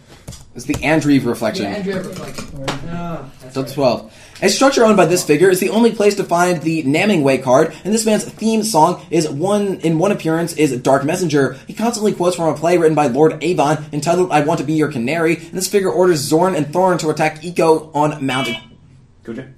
it's 0.56 0.66
the 0.66 0.74
Andreev 0.76 1.26
reflection. 1.26 1.66
yeah, 1.66 1.76
Andrea 1.76 2.04
reflection. 2.04 2.66
Ah, 2.92 3.30
that's 3.42 3.54
So 3.56 3.62
right. 3.64 3.72
12. 3.74 4.14
A 4.42 4.48
structure 4.48 4.86
owned 4.86 4.96
by 4.96 5.06
this 5.06 5.26
figure 5.26 5.50
is 5.50 5.60
the 5.60 5.70
only 5.70 5.92
place 5.94 6.16
to 6.16 6.24
find 6.24 6.62
the 6.62 6.82
Namingway 6.84 7.44
card, 7.44 7.74
and 7.84 7.94
this 7.94 8.06
man's 8.06 8.24
theme 8.24 8.64
song 8.64 9.06
is 9.12 9.28
one 9.28 9.82
in 9.82 10.00
one 10.00 10.14
appearance 10.14 10.54
is 10.54 10.72
Dark 10.80 11.04
Messenger. 11.04 11.58
He 11.68 11.74
constantly 11.74 12.14
quotes 12.14 12.38
from 12.38 12.48
a 12.48 12.58
play 12.58 12.78
written 12.78 12.96
by 12.96 13.08
Lord 13.08 13.44
Avon 13.44 13.84
entitled 13.92 14.32
I 14.32 14.46
Want 14.46 14.62
to 14.62 14.66
Be 14.66 14.74
Your 14.74 14.90
Canary, 14.90 15.36
and 15.36 15.52
this 15.52 15.68
figure 15.68 15.92
orders 15.92 16.20
Zorn 16.20 16.56
and 16.56 16.72
Thorn 16.72 16.98
to 17.00 17.10
attack 17.10 17.42
Eiko 17.42 17.94
on 17.94 18.26
Mount 18.26 18.48
Goja. 19.26 19.50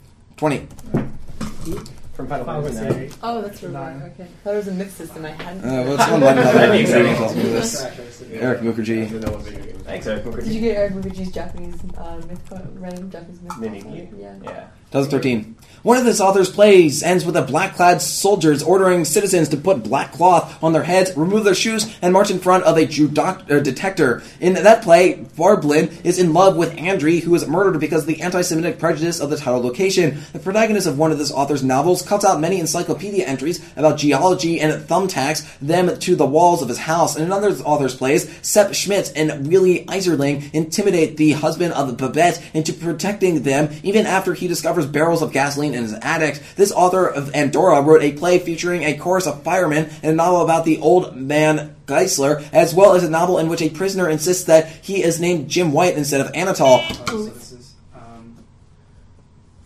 20. 2.28 2.44
From 2.44 2.46
Final 2.46 2.46
Final 2.46 2.64
Fantasy 2.64 2.94
Fantasy 3.08 3.20
Oh, 3.24 3.42
that's 3.42 3.64
right. 3.64 3.72
Nine. 3.74 4.02
Okay. 4.14 4.24
I 4.24 4.28
thought 4.44 4.54
it 4.54 4.58
was 4.58 4.68
a 4.68 4.72
mixed 4.74 4.98
system. 4.98 5.26
I 5.26 5.30
hadn't. 5.32 5.64
Uh, 5.64 5.84
well, 5.84 5.94
it's 5.94 6.12
one 6.12 6.20
button. 6.20 6.44
That'd 6.44 6.72
be 6.72 6.80
exciting. 6.80 7.16
I'll 7.16 7.34
do 7.34 7.42
this. 7.44 7.82
Trash, 7.82 8.00
I 8.00 8.10
said. 8.10 8.28
Eric 8.34 8.62
Mukherjee. 8.62 9.10
There's 9.10 9.24
no 9.26 9.32
one 9.32 9.42
video 9.44 9.66
game. 9.66 9.78
Thanks, 9.80 10.08
Eric 10.08 10.24
Mukherjee. 10.24 10.44
Did 10.44 10.54
you 10.54 10.62
get 10.62 10.78
Eric 10.78 10.94
Mukherjee's 10.94 11.32
Japanese 11.32 11.76
uh, 11.98 12.22
myth, 12.28 12.42
co- 12.50 12.68
random 12.76 13.10
Japanese 13.12 13.42
myth? 13.42 13.58
Mini 13.60 13.82
comic? 13.82 14.10
Yeah. 14.18 14.36
Yeah. 14.44 14.68
2013. 14.92 15.56
One 15.84 15.98
of 15.98 16.04
this 16.06 16.20
author's 16.20 16.50
plays 16.52 17.02
ends 17.02 17.26
with 17.26 17.36
a 17.38 17.42
black-clad 17.42 18.02
soldiers 18.02 18.62
ordering 18.62 19.06
citizens 19.06 19.48
to 19.50 19.58
put 19.58 19.84
black 19.84 20.12
cloth 20.12 20.62
on 20.62 20.74
their 20.74 20.84
heads, 20.84 21.16
remove 21.18 21.44
their 21.46 21.56
shoes, 21.56 21.98
and 22.02 22.12
march 22.14 22.30
in 22.30 22.40
front 22.40 22.66
of 22.66 22.78
a 22.78 22.86
Jew 22.86 23.08
doc- 23.08 23.50
uh, 23.50 23.60
detector. 23.60 24.22
In 24.42 24.54
that 24.54 24.84
play, 24.84 25.26
Barblin 25.38 25.90
is 26.06 26.20
in 26.20 26.34
love 26.34 26.56
with 26.58 26.76
Andri, 26.76 27.22
who 27.22 27.34
is 27.34 27.48
murdered 27.48 27.80
because 27.80 28.02
of 28.02 28.08
the 28.08 28.22
anti-Semitic 28.22 28.80
prejudice 28.80 29.20
of 29.22 29.30
the 29.30 29.38
title 29.38 29.62
location. 29.62 30.22
The 30.34 30.40
protagonist 30.40 30.86
of 30.88 31.00
one 31.00 31.12
of 31.12 31.18
this 31.18 31.32
author's 31.32 31.64
novels 31.64 32.02
cuts 32.12 32.26
out 32.26 32.42
many 32.42 32.60
encyclopedia 32.60 33.26
entries 33.26 33.66
about 33.78 33.98
geology 33.98 34.60
and 34.60 34.84
thumbtacks 34.84 35.48
them 35.60 35.98
to 35.98 36.14
the 36.14 36.26
walls 36.26 36.62
of 36.62 36.68
his 36.68 36.80
house. 36.80 37.16
In 37.16 37.24
another 37.24 37.52
author's 37.64 37.96
plays, 37.96 38.30
Sepp 38.46 38.74
Schmidt 38.74 39.14
and 39.16 39.48
Willie 39.48 39.86
Iserling 39.86 40.54
intimidate 40.54 41.16
the 41.16 41.32
husband 41.32 41.72
of 41.72 41.96
Babette 41.96 42.44
into 42.54 42.74
protecting 42.74 43.44
them 43.44 43.70
even 43.82 44.06
after 44.06 44.34
he 44.34 44.50
discovers 44.50 44.86
barrels 44.86 45.22
of 45.22 45.32
gasoline 45.32 45.74
in 45.74 45.84
his 45.84 45.94
attic. 46.02 46.44
This 46.58 46.74
author 46.74 47.08
of 47.08 47.34
Andorra 47.34 47.82
wrote 47.82 48.02
a 48.02 48.12
play 48.12 48.40
featuring 48.40 48.84
a 48.84 48.98
chorus 48.98 49.26
of 49.26 49.44
firemen 49.44 49.90
and 50.04 50.12
a 50.12 50.14
novel 50.14 50.42
about 50.42 50.66
the 50.66 50.80
old 50.80 51.16
man 51.16 51.78
Geiser, 51.86 52.44
as 52.52 52.74
well 52.74 52.94
as 52.94 53.06
a 53.06 53.10
novel 53.10 53.38
in 53.38 53.48
which 53.48 53.62
a 53.62 53.70
prisoner 53.70 54.10
insists 54.10 54.44
that 54.46 54.68
he 54.68 55.02
is 55.02 55.22
named 55.22 55.48
Jim 55.48 55.72
White 55.72 55.96
instead 55.96 56.20
of 56.20 56.28
Anatol. 56.34 56.82
Oh, 56.90 57.06
so 57.06 57.24
this 57.24 57.52
is 57.54 57.74
um, 57.96 58.36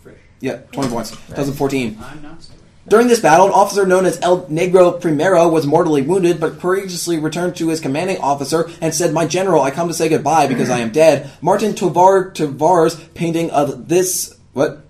Frisch. 0.04 0.20
Yeah, 0.40 0.58
20 0.72 0.90
points. 0.90 1.12
2014. 1.12 1.98
I'm 2.02 2.22
not 2.22 2.42
stupid. 2.42 2.62
During 2.88 3.08
this 3.08 3.20
battle, 3.20 3.48
an 3.48 3.52
officer 3.52 3.88
known 3.88 4.06
as 4.06 4.20
El 4.22 4.46
Negro 4.46 5.02
Primero 5.02 5.50
was 5.50 5.66
mortally 5.66 6.04
wounded, 6.04 6.40
but 6.40 6.60
courageously 6.60 7.18
returned 7.18 7.56
to 7.56 7.70
his 7.70 7.80
commanding 7.80 8.20
officer 8.20 8.70
and 8.80 8.94
said, 8.94 9.12
My 9.12 9.26
general, 9.26 9.64
I 9.64 9.72
come 9.72 9.88
to 9.88 9.94
say 9.94 10.08
goodbye 10.08 10.46
because 10.46 10.70
I 10.70 10.80
am 10.80 10.92
dead. 10.92 11.32
Martin 11.42 11.74
Tovar 11.74 12.30
Tovar's 12.32 12.96
painting 13.16 13.50
of 13.50 13.88
this. 13.88 14.38
What? 14.54 14.85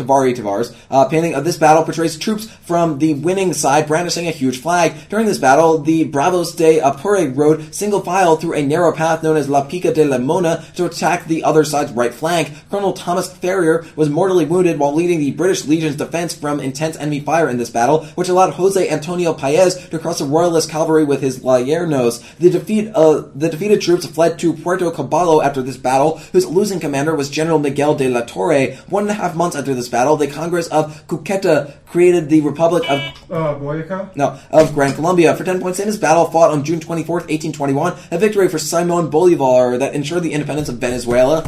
Tavari 0.00 0.34
Tavares, 0.34 0.74
uh, 0.90 1.04
painting 1.06 1.34
of 1.34 1.44
this 1.44 1.56
battle 1.56 1.84
portrays 1.84 2.18
troops 2.18 2.48
from 2.62 2.98
the 2.98 3.14
winning 3.14 3.52
side 3.52 3.86
brandishing 3.86 4.26
a 4.26 4.30
huge 4.30 4.60
flag. 4.60 4.94
During 5.08 5.26
this 5.26 5.38
battle, 5.38 5.78
the 5.78 6.04
Bravos 6.04 6.54
de 6.54 6.78
Apure 6.78 7.30
rode 7.34 7.74
single 7.74 8.00
file 8.00 8.36
through 8.36 8.54
a 8.54 8.62
narrow 8.62 8.92
path 8.92 9.22
known 9.22 9.36
as 9.36 9.48
La 9.48 9.64
Pica 9.64 9.92
de 9.92 10.04
la 10.04 10.18
Mona 10.18 10.64
to 10.76 10.86
attack 10.86 11.26
the 11.26 11.44
other 11.44 11.64
side's 11.64 11.92
right 11.92 12.14
flank. 12.14 12.52
Colonel 12.70 12.92
Thomas 12.92 13.32
Ferrier 13.32 13.84
was 13.96 14.08
mortally 14.08 14.44
wounded 14.44 14.78
while 14.78 14.94
leading 14.94 15.18
the 15.18 15.32
British 15.32 15.66
Legion's 15.66 15.96
defense 15.96 16.34
from 16.34 16.60
intense 16.60 16.96
enemy 16.96 17.20
fire 17.20 17.48
in 17.48 17.58
this 17.58 17.70
battle, 17.70 18.04
which 18.14 18.28
allowed 18.28 18.54
Jose 18.54 18.88
Antonio 18.88 19.32
Paez 19.34 19.88
to 19.88 19.98
cross 19.98 20.18
the 20.18 20.24
Royalist 20.24 20.70
cavalry 20.70 21.04
with 21.04 21.20
his 21.20 21.40
Llaneros. 21.40 22.22
The 22.38 22.50
defeat, 22.50 22.90
uh, 22.94 23.24
the 23.34 23.48
defeated 23.48 23.80
troops 23.80 24.06
fled 24.06 24.38
to 24.38 24.54
Puerto 24.54 24.90
Cabello 24.90 25.40
after 25.42 25.62
this 25.62 25.76
battle, 25.76 26.18
whose 26.32 26.46
losing 26.46 26.80
commander 26.80 27.14
was 27.14 27.30
General 27.30 27.58
Miguel 27.58 27.94
de 27.94 28.08
la 28.08 28.22
Torre. 28.22 28.76
One 28.88 29.04
and 29.04 29.10
a 29.10 29.14
half 29.14 29.34
months 29.34 29.56
after 29.56 29.74
this 29.74 29.88
battle, 29.90 30.16
the 30.16 30.26
Congress 30.28 30.66
of 30.68 31.06
Cúcuta 31.06 31.74
created 31.86 32.28
the 32.30 32.40
Republic 32.40 32.82
of 32.88 33.00
Uh, 33.30 33.54
Boyacá? 33.58 34.08
no, 34.16 34.38
of 34.50 34.72
Gran 34.74 34.94
Colombia. 34.94 35.34
For 35.36 35.44
10 35.44 35.60
points 35.60 35.78
in 35.80 35.86
this 35.86 35.96
battle 35.96 36.26
fought 36.30 36.50
on 36.50 36.64
June 36.64 36.80
24th, 36.80 37.28
1821, 37.28 37.94
a 38.10 38.18
victory 38.18 38.48
for 38.48 38.58
Simon 38.58 39.10
Bolivar 39.10 39.76
that 39.78 39.94
ensured 39.94 40.22
the 40.22 40.32
independence 40.32 40.68
of 40.68 40.76
Venezuela. 40.78 41.44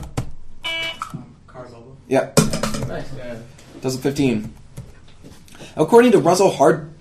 Um, 0.64 1.24
Karzalba. 1.48 1.94
Yeah, 2.08 2.30
Nice. 2.88 3.06
Yeah. 3.16 3.36
2015. 3.80 4.52
According 5.76 6.12
to 6.12 6.18
Russell 6.18 6.50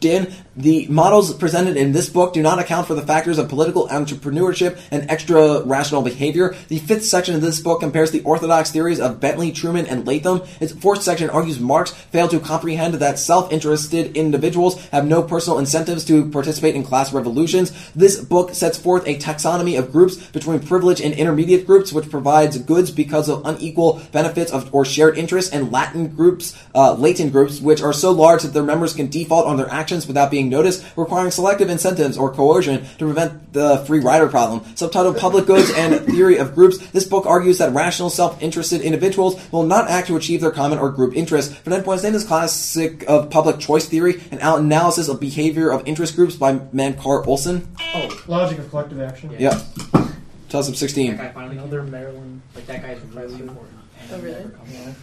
Hardin, 0.02 0.34
the 0.56 0.88
models 0.88 1.34
presented 1.36 1.78
in 1.78 1.94
this 1.94 2.10
book 2.10 2.34
do 2.34 2.42
not 2.42 2.60
account 2.60 2.88
for 2.88 2.94
the 2.94 3.02
factors 3.02 3.38
of 3.38 3.48
political 3.48 3.88
entrepreneurship 3.88 4.80
and 4.92 5.10
extra 5.10 5.62
rational 5.62 6.02
behavior. 6.02 6.56
The 6.68 6.80
fifth 6.80 7.06
section 7.06 7.36
of 7.36 7.42
this 7.42 7.62
book 7.62 7.80
compares 7.80 8.12
the 8.12 8.22
orthodox 8.24 8.72
theories 8.72 9.00
of 9.00 9.22
Bentley, 9.22 9.52
Truman, 9.52 9.86
and 9.86 10.06
Latham. 10.06 10.42
Its 10.60 10.74
fourth 10.74 11.04
section 11.04 11.30
argues 11.30 11.60
Marx 11.60 11.92
failed 11.92 12.32
to 12.32 12.40
comprehend 12.40 12.96
that 12.96 13.18
self-interested 13.18 14.18
individuals 14.18 14.84
have 14.88 15.06
no 15.06 15.24
personal 15.24 15.60
incentives 15.60 16.04
to 16.06 16.30
participate 16.30 16.76
in 16.76 16.84
class 16.84 17.14
revolutions. 17.14 17.72
This 17.94 18.20
book 18.20 18.54
sets 18.54 18.78
forth 18.78 19.08
a 19.08 19.18
taxonomy 19.20 19.80
of 19.80 19.92
groups 19.92 20.18
between 20.32 20.60
privileged 20.60 21.02
and 21.02 21.14
intermediate 21.14 21.66
groups, 21.66 21.94
which 21.94 22.10
provides 22.10 22.58
goods 22.58 22.92
because 22.92 23.30
of 23.30 23.46
unequal 23.46 24.02
benefits 24.12 24.52
of 24.52 24.74
or 24.74 24.84
shared 24.84 25.18
interests, 25.18 25.52
and 25.54 25.72
Latin 25.72 26.14
groups, 26.14 26.58
uh, 26.76 26.94
latent 26.94 27.32
groups, 27.32 27.62
which 27.62 27.82
are 27.82 27.94
so 27.94 28.12
large 28.12 28.42
that 28.42 28.54
their 28.54 28.64
members 28.64 28.94
can 28.94 29.08
default 29.08 29.46
on 29.48 29.56
their 29.56 29.70
actions 29.72 29.91
without 29.92 30.32
being 30.32 30.50
noticed, 30.50 30.86
requiring 30.96 31.32
selective 31.32 31.70
incentives 31.70 32.18
or 32.18 32.34
coercion 32.34 32.86
to 32.98 33.06
prevent 33.06 33.54
the 33.54 33.84
free 33.86 34.00
rider 34.00 34.28
problem. 34.28 34.62
Subtitled 34.76 35.20
Public 35.20 35.46
Goods 35.46 35.72
and 35.76 36.06
Theory 36.06 36.38
of 36.38 36.56
Groups, 36.56 36.78
this 36.92 37.06
book 37.06 37.26
argues 37.26 37.58
that 37.58 37.74
rational, 37.74 38.10
self-interested 38.10 38.82
individuals 38.82 39.40
will 39.52 39.64
not 39.64 39.90
act 39.90 40.08
to 40.08 40.16
achieve 40.16 40.40
their 40.42 40.52
common 40.52 40.80
or 40.80 40.90
group 40.90 41.16
interests. 41.16 41.54
For 41.56 41.70
10 41.70 41.84
points, 41.84 42.04
name 42.04 42.14
this 42.14 42.26
classic 42.26 43.04
of 43.10 43.30
public 43.30 43.60
choice 43.60 43.86
theory, 43.88 44.22
an 44.32 44.40
al- 44.40 44.58
analysis 44.58 45.10
of 45.10 45.20
behavior 45.20 45.72
of 45.72 45.86
interest 45.88 46.16
groups 46.16 46.36
by 46.36 46.54
Mancur 46.58 47.28
Olson. 47.28 47.68
Oh, 47.94 48.24
Logic 48.28 48.58
of 48.58 48.70
collective 48.70 49.02
action. 49.02 49.32
Yeah. 49.32 49.62
Yeah. 49.94 50.08
2016. 50.50 51.16
that 51.16 51.18
guy 51.18 51.32
finally. 51.32 51.58
Another 51.58 51.84
Maryland. 51.84 52.42
Like 52.56 52.66
that 52.68 52.82
guy's 52.82 53.00
really 53.14 53.36
important. 53.36 53.78
Oh, 54.12 54.20
really? 54.20 54.46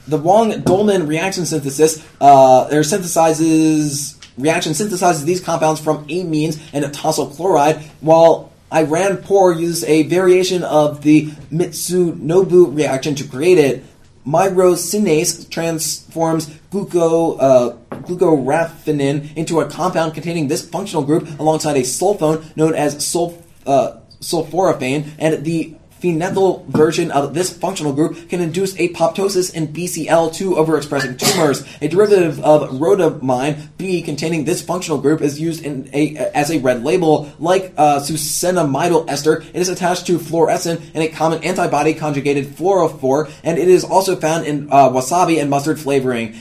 The 0.07 0.19
Wong-Dolman 0.19 1.07
reaction 1.07 1.47
synthesis, 1.47 2.05
uh, 2.21 2.65
there 2.69 2.83
synthesizes 2.83 4.18
reaction 4.39 4.73
synthesizes 4.73 5.25
these 5.25 5.41
compounds 5.41 5.81
from 5.81 6.07
amines 6.09 6.61
and 6.73 6.85
tosyl 6.87 7.35
chloride, 7.35 7.77
while 8.01 8.53
Iran 8.73 9.19
Por 9.19 9.53
uses 9.53 9.85
a 9.85 10.05
variation 10.05 10.63
of 10.63 11.03
the 11.03 11.27
Mitsunobu 11.51 12.77
reaction 12.77 13.15
to 13.17 13.25
create 13.25 13.59
it. 13.59 13.85
Myrosinase 14.27 15.49
transforms 15.49 16.49
gluco, 16.71 17.39
uh, 17.41 17.77
glucoraphanin 18.03 19.35
into 19.37 19.61
a 19.61 19.71
compound 19.71 20.13
containing 20.13 20.49
this 20.49 20.69
functional 20.69 21.03
group 21.03 21.27
alongside 21.41 21.77
a 21.77 21.81
sulfone 21.81 22.55
known 22.55 22.75
as 22.75 22.97
sulf, 22.97 23.43
uh, 23.67 23.97
sulforaphane, 24.21 25.09
and 25.19 25.45
the 25.45 25.78
phenethyl 26.01 26.67
version 26.67 27.11
of 27.11 27.35
this 27.35 27.57
functional 27.57 27.93
group 27.93 28.29
can 28.29 28.41
induce 28.41 28.75
apoptosis 28.75 29.55
in 29.55 29.69
BCL2 29.69 30.55
overexpressing 30.55 31.19
tumors. 31.19 31.65
A 31.81 31.89
derivative 31.89 32.41
of 32.41 32.71
rhodamine 32.71 33.69
B 33.79 34.03
containing 34.03 34.45
this 34.45 34.63
functional 34.63 35.01
group 35.01 35.21
is 35.21 35.41
used 35.41 35.65
in 35.65 35.89
a, 35.93 36.17
as 36.35 36.51
a 36.51 36.59
red 36.59 36.85
label. 36.85 37.31
Like 37.39 37.73
uh, 37.77 37.99
ester, 37.99 39.41
it 39.41 39.57
is 39.57 39.69
attached 39.69 40.07
to 40.07 40.19
fluorescein 40.19 40.95
in 40.95 41.03
a 41.03 41.09
common 41.09 41.43
antibody 41.45 41.95
conjugated 41.95 42.47
fluorophore, 42.47 43.31
and 43.43 43.59
it 43.59 43.69
is 43.69 43.85
also 43.85 44.17
found 44.17 44.47
in 44.47 44.69
uh, 44.71 44.89
wasabi 44.91 45.41
and 45.41 45.51
mustard 45.51 45.81
flavoring. 45.81 46.35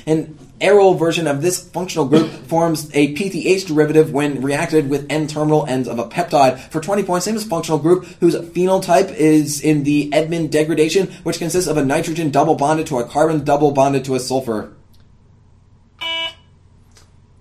Aryl 0.60 0.98
version 0.98 1.28
of 1.28 1.42
this 1.42 1.62
functional 1.70 2.06
group 2.08 2.30
forms 2.48 2.90
a 2.94 3.14
PTH 3.14 3.68
derivative 3.68 4.12
when 4.12 4.42
reacted 4.42 4.90
with 4.90 5.06
N-terminal 5.10 5.66
ends 5.68 5.88
of 5.88 6.00
a 6.00 6.06
peptide. 6.08 6.60
For 6.60 6.82
20 6.82 7.04
points, 7.04 7.26
same 7.26 7.36
as 7.36 7.44
functional 7.44 7.78
group 7.80 8.06
whose 8.20 8.36
phenotype 8.36 9.14
is 9.14 9.62
in 9.62 9.84
the 9.84 10.10
Edman 10.12 10.50
degradation, 10.50 11.08
which 11.24 11.38
consists 11.38 11.70
of 11.70 11.78
a 11.78 11.86
nitrogen 11.86 12.32
double 12.32 12.56
bonded 12.56 12.88
to 12.88 12.98
a 12.98 13.06
carbon 13.08 13.44
double 13.44 13.72
bonded 13.72 14.04
to 14.06 14.16
a 14.16 14.20
sulfur. 14.20 14.74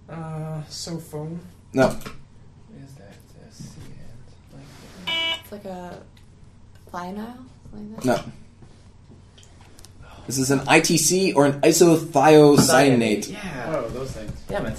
Uh, 0.08 0.62
so 0.68 0.98
phone. 0.98 1.40
No. 1.72 1.88
Is 1.88 2.94
that 2.96 3.16
uh, 3.40 3.50
C 3.50 3.64
and 3.86 4.58
like 5.06 5.40
It's 5.42 5.52
like 5.52 5.64
a 5.64 6.00
thionyl. 6.92 7.36
something 7.70 7.94
like 7.94 8.02
that? 8.04 8.26
No. 8.26 8.32
This 10.26 10.38
is 10.38 10.50
an 10.50 10.60
ITC 10.60 11.36
or 11.36 11.46
an 11.46 11.60
isothiocyanate. 11.60 13.30
Yeah. 13.30 13.74
Oh, 13.76 13.88
those 13.88 14.12
things. 14.12 14.32
Damn 14.48 14.66
it. 14.66 14.78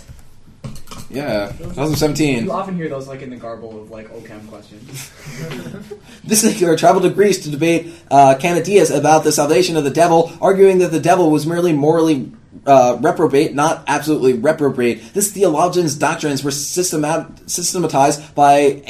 Yeah, 1.09 1.53
2017. 1.57 2.45
You 2.45 2.51
often 2.51 2.75
hear 2.75 2.89
those 2.89 3.07
like 3.07 3.21
in 3.21 3.29
the 3.29 3.37
garble 3.37 3.81
of 3.81 3.89
like 3.89 4.09
OChem 4.09 4.47
questions. 4.49 5.11
This 6.23 6.41
particular 6.43 6.75
traveled 6.75 7.03
to 7.03 7.09
Greece 7.09 7.43
to 7.43 7.49
debate 7.49 7.93
uh, 8.11 8.35
Candidus 8.37 8.93
about 8.93 9.23
the 9.23 9.31
salvation 9.31 9.77
of 9.77 9.85
the 9.85 9.89
devil, 9.89 10.33
arguing 10.41 10.79
that 10.79 10.91
the 10.91 10.99
devil 10.99 11.31
was 11.31 11.47
merely 11.47 11.71
morally 11.71 12.29
uh, 12.65 12.97
reprobate, 12.99 13.53
not 13.55 13.85
absolutely 13.87 14.33
reprobate. 14.33 15.13
This 15.13 15.31
theologian's 15.31 15.95
doctrines 15.95 16.43
were 16.43 16.51
systemat- 16.51 17.49
systematized 17.49 18.35
by 18.35 18.81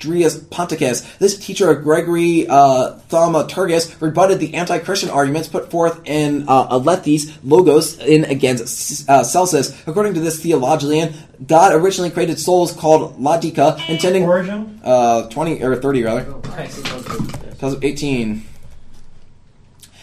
Evagrius 0.00 0.40
Ponticus. 0.48 1.18
This 1.18 1.38
teacher 1.38 1.70
of 1.70 1.82
Gregory 1.82 2.46
uh, 2.48 2.98
Thaumaturgus 3.08 4.00
rebutted 4.00 4.40
the 4.40 4.54
anti-Christian 4.54 5.10
arguments 5.10 5.48
put 5.48 5.70
forth 5.70 6.00
in 6.04 6.44
uh, 6.48 6.78
Alethes 6.78 7.36
Logos 7.44 7.98
in 7.98 8.24
against 8.24 9.08
uh, 9.08 9.22
Celsus. 9.22 9.76
According 9.86 10.14
to 10.14 10.20
this 10.20 10.42
theologian, 10.42 11.14
God 11.46 11.74
originally 11.74 12.10
created 12.10 12.38
souls 12.38 12.72
called 12.72 13.18
Latika, 13.18 13.88
intending 13.88 14.24
Origen? 14.24 14.80
uh, 14.82 15.28
20 15.28 15.62
or 15.62 15.76
30 15.76 16.04
rather. 16.04 16.24
2018. 16.24 18.44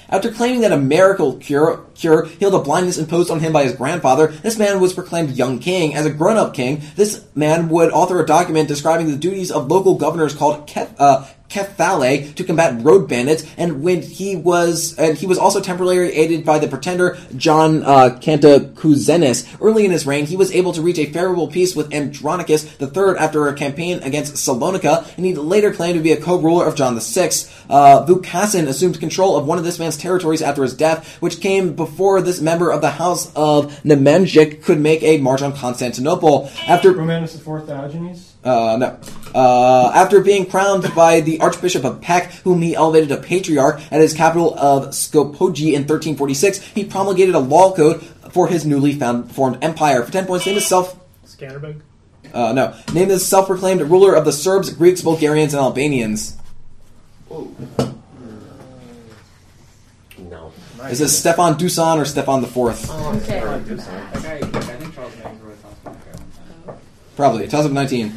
After 0.09 0.31
claiming 0.31 0.61
that 0.61 0.71
a 0.71 0.77
miracle 0.77 1.35
cure, 1.37 1.85
cure 1.95 2.25
healed 2.25 2.53
a 2.53 2.59
blindness 2.59 2.97
imposed 2.97 3.29
on 3.29 3.41
him 3.41 3.51
by 3.51 3.63
his 3.63 3.75
grandfather, 3.75 4.27
this 4.27 4.57
man 4.57 4.79
was 4.79 4.93
proclaimed 4.93 5.31
young 5.31 5.59
king. 5.59 5.95
As 5.95 6.05
a 6.05 6.11
grown-up 6.11 6.53
king, 6.53 6.81
this 6.95 7.25
man 7.35 7.67
would 7.69 7.91
author 7.91 8.21
a 8.21 8.25
document 8.25 8.67
describing 8.67 9.07
the 9.07 9.17
duties 9.17 9.51
of 9.51 9.69
local 9.69 9.95
governors 9.95 10.33
called 10.33 10.67
Kef, 10.67 10.89
uh, 10.97 11.27
Kephale 11.49 12.35
to 12.35 12.43
combat 12.43 12.83
road 12.83 13.07
bandits, 13.07 13.45
and 13.57 13.81
when 13.81 14.01
he 14.01 14.35
was, 14.35 14.97
and 14.97 15.17
he 15.17 15.25
was 15.25 15.37
also 15.37 15.61
temporarily 15.61 16.13
aided 16.13 16.45
by 16.45 16.59
the 16.59 16.67
pretender 16.67 17.17
John 17.35 17.83
uh, 17.83 18.17
Cantacuzenes. 18.21 19.57
Early 19.61 19.85
in 19.85 19.91
his 19.91 20.05
reign, 20.05 20.25
he 20.25 20.35
was 20.35 20.51
able 20.51 20.73
to 20.73 20.81
reach 20.81 20.99
a 20.99 21.05
favorable 21.05 21.47
peace 21.47 21.75
with 21.75 21.93
Andronicus 21.93 22.65
III 22.81 23.17
after 23.17 23.47
a 23.47 23.53
campaign 23.53 23.99
against 24.03 24.35
Salonica, 24.35 25.07
and 25.15 25.25
he 25.25 25.33
later 25.35 25.73
claimed 25.73 25.97
to 25.97 26.03
be 26.03 26.11
a 26.11 26.21
co-ruler 26.21 26.65
of 26.65 26.75
John 26.75 26.99
VI. 26.99 27.29
Uh, 27.69 28.05
Vukasin 28.05 28.67
assumed 28.67 28.99
control 28.99 29.37
of 29.37 29.45
one 29.45 29.57
of 29.57 29.63
this 29.63 29.79
man's 29.79 29.97
territories 29.97 30.41
after 30.41 30.63
his 30.63 30.73
death, 30.73 31.17
which 31.21 31.39
came 31.39 31.75
before 31.75 32.21
this 32.21 32.41
member 32.41 32.71
of 32.71 32.81
the 32.81 32.91
House 32.91 33.31
of 33.35 33.71
Nemanjić 33.83 34.63
could 34.63 34.79
make 34.79 35.03
a 35.03 35.17
march 35.17 35.41
on 35.41 35.55
Constantinople. 35.55 36.49
After 36.67 36.91
Romanus 36.91 37.35
IV 37.35 37.67
Diogenes. 37.67 38.26
Uh, 38.43 38.77
no. 38.77 38.99
Uh, 39.35 39.91
after 39.93 40.21
being 40.21 40.45
crowned 40.45 40.93
by 40.95 41.19
the 41.21 41.39
Archbishop 41.39 41.83
of 41.83 41.99
Peć, 42.01 42.31
whom 42.43 42.61
he 42.61 42.75
elevated 42.75 43.09
to 43.09 43.17
patriarch 43.17 43.81
at 43.91 43.99
his 43.99 44.13
capital 44.13 44.57
of 44.57 44.87
Skopje 44.87 45.73
in 45.73 45.83
1346, 45.83 46.59
he 46.59 46.85
promulgated 46.85 47.35
a 47.35 47.39
law 47.39 47.75
code 47.75 48.01
for 48.31 48.47
his 48.47 48.65
newly 48.65 48.93
found, 48.93 49.31
formed 49.31 49.57
empire. 49.61 50.03
For 50.03 50.11
10 50.11 50.25
points, 50.25 50.45
name 50.45 50.55
his 50.55 50.65
self. 50.65 50.97
Scanderbeg. 51.25 51.81
Uh, 52.33 52.53
no. 52.53 52.75
Name 52.93 53.09
his 53.09 53.27
self 53.27 53.47
proclaimed 53.47 53.81
ruler 53.81 54.13
of 54.13 54.25
the 54.25 54.31
Serbs, 54.31 54.69
Greeks, 54.71 55.01
Bulgarians, 55.01 55.53
and 55.53 55.61
Albanians. 55.61 56.37
No. 60.19 60.51
Is 60.89 60.99
this 60.99 61.17
Stefan 61.17 61.55
Dusan 61.55 61.97
or 61.97 62.05
Stefan 62.05 62.41
the 62.41 62.47
Fourth? 62.47 62.89
Okay. 62.89 63.39
That 63.39 63.65
guy, 63.67 64.35
I 64.35 64.41
think 64.41 64.95
Charles 64.95 65.15
Manson 65.17 65.45
wrote 65.45 65.61
Thomas 65.61 65.83
Mann 65.83 65.95
one 65.95 66.25
time. 66.65 66.77
Probably. 67.17 67.47
Toss 67.47 67.65
up 67.65 67.71
19. 67.71 68.13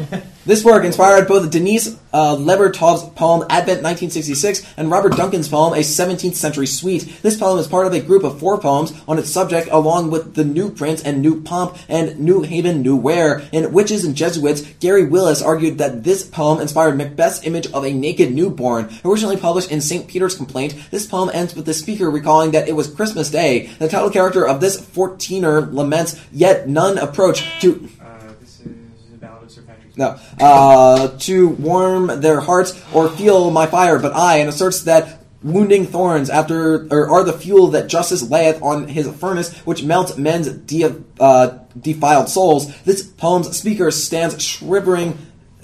this 0.47 0.63
work 0.63 0.85
inspired 0.85 1.27
both 1.27 1.51
Denise 1.51 1.99
uh, 2.13 2.37
Levertov's 2.37 3.09
poem 3.15 3.47
Advent 3.49 3.83
1966 3.83 4.75
and 4.77 4.91
Robert 4.91 5.17
Duncan's 5.17 5.49
poem 5.49 5.73
A 5.73 5.79
17th 5.79 6.35
Century 6.35 6.67
Suite. 6.67 7.11
This 7.23 7.39
poem 7.39 7.59
is 7.59 7.67
part 7.67 7.87
of 7.87 7.95
a 7.95 8.01
group 8.01 8.25
of 8.25 8.39
four 8.39 8.59
poems 8.61 8.93
on 9.09 9.19
its 9.19 9.31
subject 9.31 9.69
along 9.73 10.11
with 10.11 10.35
The 10.35 10.45
New 10.45 10.71
Prince 10.71 11.03
and 11.03 11.23
New 11.23 11.41
Pomp 11.41 11.79
and 11.89 12.21
New 12.21 12.43
Heaven, 12.43 12.83
New 12.83 12.95
War. 12.95 13.43
In 13.53 13.73
Witches 13.73 14.05
and 14.05 14.15
Jesuits, 14.15 14.61
Garry 14.81 15.07
Wills 15.07 15.41
argued 15.41 15.79
that 15.79 16.05
this 16.05 16.23
poem 16.23 16.61
inspired 16.61 16.99
Macbeth's 16.99 17.43
image 17.47 17.69
of 17.73 17.85
a 17.87 17.93
naked 17.95 18.35
newborn. 18.35 18.91
Originally 19.03 19.39
published 19.39 19.71
in 19.71 19.81
St. 19.81 20.07
Peter's 20.07 20.37
Complaint, 20.37 20.75
this 20.91 21.07
poem 21.07 21.31
ends 21.33 21.55
with 21.55 21.65
the 21.65 21.73
speaker 21.73 22.11
recalling 22.11 22.51
that 22.51 22.69
it 22.69 22.77
was 22.77 22.87
Christmas 22.93 23.31
Day. 23.31 23.69
The 23.79 23.89
title 23.89 24.11
character 24.11 24.47
of 24.47 24.61
this 24.61 24.79
14er 24.79 25.73
laments, 25.73 26.21
yet 26.33 26.69
none 26.69 26.99
approach 26.99 27.61
to 27.63 27.89
Uh, 27.99 28.33
this 28.41 28.61
is 28.61 28.67
a 29.15 29.17
ballad 29.19 29.45
of 29.45 29.51
Sir 29.51 29.63
Patrick. 29.63 29.90
No, 30.01 30.19
uh, 30.41 31.09
to 31.19 31.49
warm 31.51 32.21
their 32.23 32.41
hearts 32.41 32.73
or 32.95 33.11
feel 33.11 33.51
my 33.51 33.67
fire, 33.67 33.99
but 33.99 34.15
I, 34.15 34.39
and 34.39 34.49
asserts 34.49 34.85
that 34.85 35.21
wounding 35.43 35.85
thorns 35.87 36.31
after 36.31 36.87
or 36.91 37.11
are 37.11 37.23
the 37.23 37.35
fuel 37.35 37.69
that 37.69 37.89
justice 37.89 38.23
layeth 38.23 38.63
on 38.63 38.89
his 38.89 39.09
furnace, 39.17 39.55
which 39.59 39.83
melts 39.83 40.17
men's 40.17 40.49
de- 40.49 41.05
uh, 41.21 41.59
defiled 41.79 42.31
souls. 42.31 42.75
This 42.83 43.03
poem's 43.03 43.55
speaker 43.57 43.91
stands 43.91 44.43
shivering. 44.43 45.19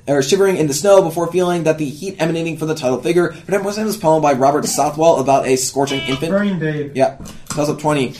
Or 0.09 0.23
shivering 0.23 0.57
in 0.57 0.69
the 0.69 0.73
snow 0.73 1.03
before 1.03 1.33
feeling 1.33 1.65
that 1.65 1.79
the 1.79 1.85
heat 1.85 2.15
emanating 2.21 2.59
from 2.59 2.69
the 2.69 2.77
title 2.77 3.03
figure. 3.03 3.35
But 3.49 3.65
was 3.65 3.75
this 3.75 3.97
poem 3.97 4.23
by 4.23 4.35
Robert 4.35 4.65
Southwell 4.65 5.17
about 5.17 5.49
a 5.49 5.57
scorching 5.57 5.99
infant. 6.03 6.31
Burning 6.31 6.61
Babe. 6.61 6.93
Yeah, 6.95 7.19
tells 7.49 7.69
up 7.69 7.81
20. 7.81 8.15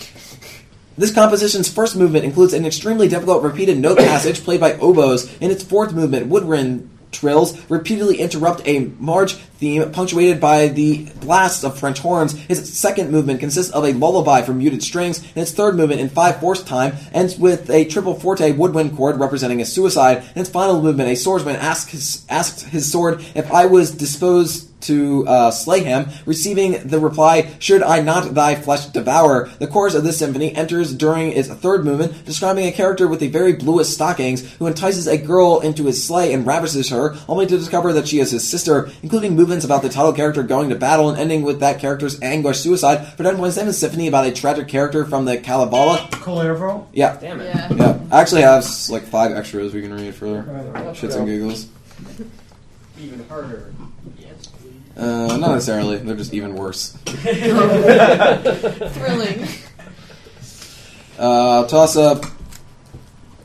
This 0.99 1.13
composition's 1.13 1.71
first 1.71 1.95
movement 1.95 2.25
includes 2.25 2.55
an 2.55 2.65
extremely 2.65 3.07
difficult 3.07 3.43
repeated 3.43 3.79
note 3.79 3.99
passage 3.99 4.43
played 4.43 4.61
by 4.61 4.75
oboes. 4.75 5.31
In 5.41 5.51
its 5.51 5.63
fourth 5.63 5.93
movement, 5.93 6.29
woodwind 6.29 6.91
trills 7.13 7.59
repeatedly 7.71 8.19
interrupt 8.19 8.67
a 8.67 8.91
march 8.99 9.35
theme 9.35 9.91
punctuated 9.93 10.41
by 10.41 10.69
the 10.69 11.05
blasts 11.21 11.65
of 11.65 11.79
French 11.79 11.99
horns. 11.99 12.35
Its 12.49 12.71
second 12.71 13.11
movement 13.11 13.41
consists 13.41 13.73
of 13.73 13.85
a 13.85 13.93
lullaby 13.93 14.41
for 14.41 14.55
muted 14.55 14.83
strings, 14.83 15.19
and 15.19 15.37
its 15.37 15.53
third 15.53 15.77
movement, 15.77 16.01
in 16.01 16.09
five 16.09 16.41
fourths 16.41 16.63
time, 16.63 16.95
ends 17.13 17.39
with 17.39 17.69
a 17.71 17.85
triple 17.85 18.19
forte 18.19 18.53
woodwind 18.53 18.97
chord 18.97 19.21
representing 19.21 19.61
a 19.61 19.67
suicide. 19.67 20.25
In 20.35 20.41
its 20.41 20.51
final 20.51 20.83
movement, 20.83 21.11
a 21.11 21.17
swordsman 21.17 21.57
asks 21.57 22.25
asks 22.31 22.63
his 22.63 22.91
sword 22.91 23.23
if 23.35 23.53
I 23.53 23.67
was 23.67 23.91
disposed 23.91 24.76
to 24.83 25.27
uh, 25.27 25.51
slay 25.51 25.83
him, 25.83 26.07
receiving 26.27 26.89
the 26.89 26.99
reply, 26.99 27.55
Should 27.59 27.83
I 27.83 28.01
not 28.01 28.35
thy 28.35 28.55
flesh 28.55 28.87
devour? 28.87 29.49
The 29.59 29.67
chorus 29.67 29.95
of 29.95 30.05
this 30.05 30.19
symphony 30.19 30.55
enters 30.55 30.95
during 30.95 31.33
its 31.33 31.49
third 31.49 31.85
movement, 31.85 32.25
describing 32.25 32.67
a 32.67 32.73
character 32.73 33.09
with 33.09 33.21
the 33.21 33.29
very 33.29 33.55
bluest 33.55 33.95
stockings 33.95 34.55
who 34.57 34.67
entices 34.67 35.07
a 35.07 35.19
girl 35.19 35.61
into 35.61 35.87
his 35.87 36.05
sleigh 36.05 36.33
and 36.33 36.47
ravishes 36.47 36.91
her, 36.91 37.17
only 37.29 37.47
to 37.47 37.59
discover 37.59 37.93
that 37.93 38.09
she 38.09 38.21
is 38.21 38.31
his 38.31 38.47
sister, 38.47 38.91
including 39.03 39.35
movements 39.35 39.65
about 39.65 39.83
the 39.83 39.89
title 39.89 40.13
character 40.13 40.43
going 40.43 40.69
to 40.71 40.77
battle 40.77 41.09
and 41.09 41.19
ending 41.19 41.43
with 41.43 41.61
that 41.61 41.81
character's 41.81 42.21
anguished 42.23 42.63
suicide. 42.63 43.07
For 43.17 43.23
10.7 43.25 43.73
symphony 43.73 44.09
about 44.09 44.27
a 44.27 44.33
tragic 44.33 44.69
character 44.69 45.05
from 45.05 45.25
the 45.25 45.39
Kalevala. 45.39 46.09
Kullervo. 46.13 46.87
Yeah. 46.93 47.19
Damn 47.21 47.41
it. 47.41 47.47
Yeah. 47.47 47.73
Yeah. 47.75 48.01
I 48.11 48.21
actually 48.21 48.43
have 48.43 48.65
like 48.89 49.05
five 49.05 49.33
extras 49.33 49.75
we 49.75 49.83
can 49.83 49.93
read 49.93 50.15
for 50.15 50.43
shits 50.95 51.17
and 51.17 51.27
giggles. 51.27 51.69
Even 52.99 53.27
harder. 53.29 53.73
Yes, 54.97 55.29
please. 55.29 55.33
Uh, 55.33 55.37
not 55.37 55.53
necessarily. 55.53 55.99
They're 55.99 56.17
just 56.17 56.35
even 56.35 56.55
worse. 56.55 56.93
Thrilling. 58.93 59.49
Uh, 61.19 61.67
toss 61.67 61.97
up 61.97 62.25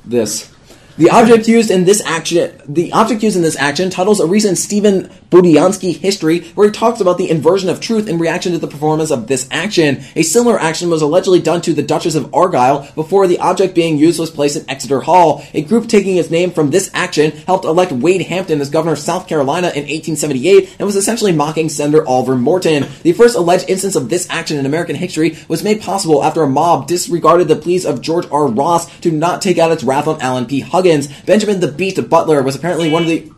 this. 0.05 0.51
The 0.97 1.09
object 1.09 1.47
used 1.47 1.71
in 1.71 1.85
this 1.85 2.01
action, 2.05 2.61
the 2.67 2.91
object 2.91 3.23
used 3.23 3.37
in 3.37 3.41
this 3.41 3.55
action, 3.55 3.89
titles 3.89 4.19
a 4.19 4.25
recent 4.25 4.57
Stephen 4.57 5.09
Budiansky 5.31 5.97
history, 5.97 6.41
where 6.55 6.67
he 6.67 6.73
talks 6.73 6.99
about 6.99 7.17
the 7.17 7.29
inversion 7.29 7.69
of 7.69 7.79
truth 7.79 8.07
in 8.07 8.19
reaction 8.19 8.51
to 8.51 8.57
the 8.57 8.67
performance 8.67 9.11
of 9.11 9.27
this 9.27 9.47
action. 9.49 10.03
A 10.15 10.23
similar 10.23 10.59
action 10.59 10.89
was 10.89 11.01
allegedly 11.01 11.39
done 11.39 11.61
to 11.61 11.73
the 11.73 11.81
Duchess 11.81 12.15
of 12.15 12.33
Argyle 12.35 12.87
before 12.95 13.27
the 13.27 13.39
object 13.39 13.73
being 13.73 13.97
used 13.97 14.19
was 14.19 14.29
placed 14.29 14.57
in 14.57 14.69
Exeter 14.69 14.99
Hall. 14.99 15.43
A 15.53 15.61
group 15.61 15.87
taking 15.87 16.17
its 16.17 16.29
name 16.29 16.51
from 16.51 16.69
this 16.69 16.91
action 16.93 17.31
helped 17.47 17.63
elect 17.63 17.93
Wade 17.93 18.23
Hampton 18.23 18.59
as 18.59 18.69
governor 18.69 18.93
of 18.93 18.99
South 18.99 19.27
Carolina 19.27 19.67
in 19.67 19.83
1878 19.83 20.75
and 20.77 20.85
was 20.85 20.97
essentially 20.97 21.31
mocking 21.31 21.69
Senator 21.69 22.05
Oliver 22.05 22.35
Morton. 22.35 22.87
The 23.03 23.13
first 23.13 23.37
alleged 23.37 23.69
instance 23.69 23.95
of 23.95 24.09
this 24.09 24.29
action 24.29 24.57
in 24.57 24.65
American 24.65 24.97
history 24.97 25.37
was 25.47 25.63
made 25.63 25.81
possible 25.81 26.25
after 26.25 26.43
a 26.43 26.49
mob 26.49 26.87
disregarded 26.87 27.47
the 27.47 27.55
pleas 27.55 27.85
of 27.85 28.01
George 28.01 28.27
R. 28.29 28.47
Ross 28.47 28.99
to 28.99 29.11
not 29.11 29.41
take 29.41 29.57
out 29.57 29.71
its 29.71 29.83
wrath 29.83 30.07
on 30.07 30.19
Allen 30.19 30.45
P. 30.45 30.59
Huggins. 30.59 31.07
Benjamin 31.21 31.61
the 31.61 31.71
Beast 31.71 32.09
Butler 32.09 32.41
was 32.41 32.57
apparently 32.57 32.91
one 32.91 33.03
of 33.03 33.07
the 33.07 33.31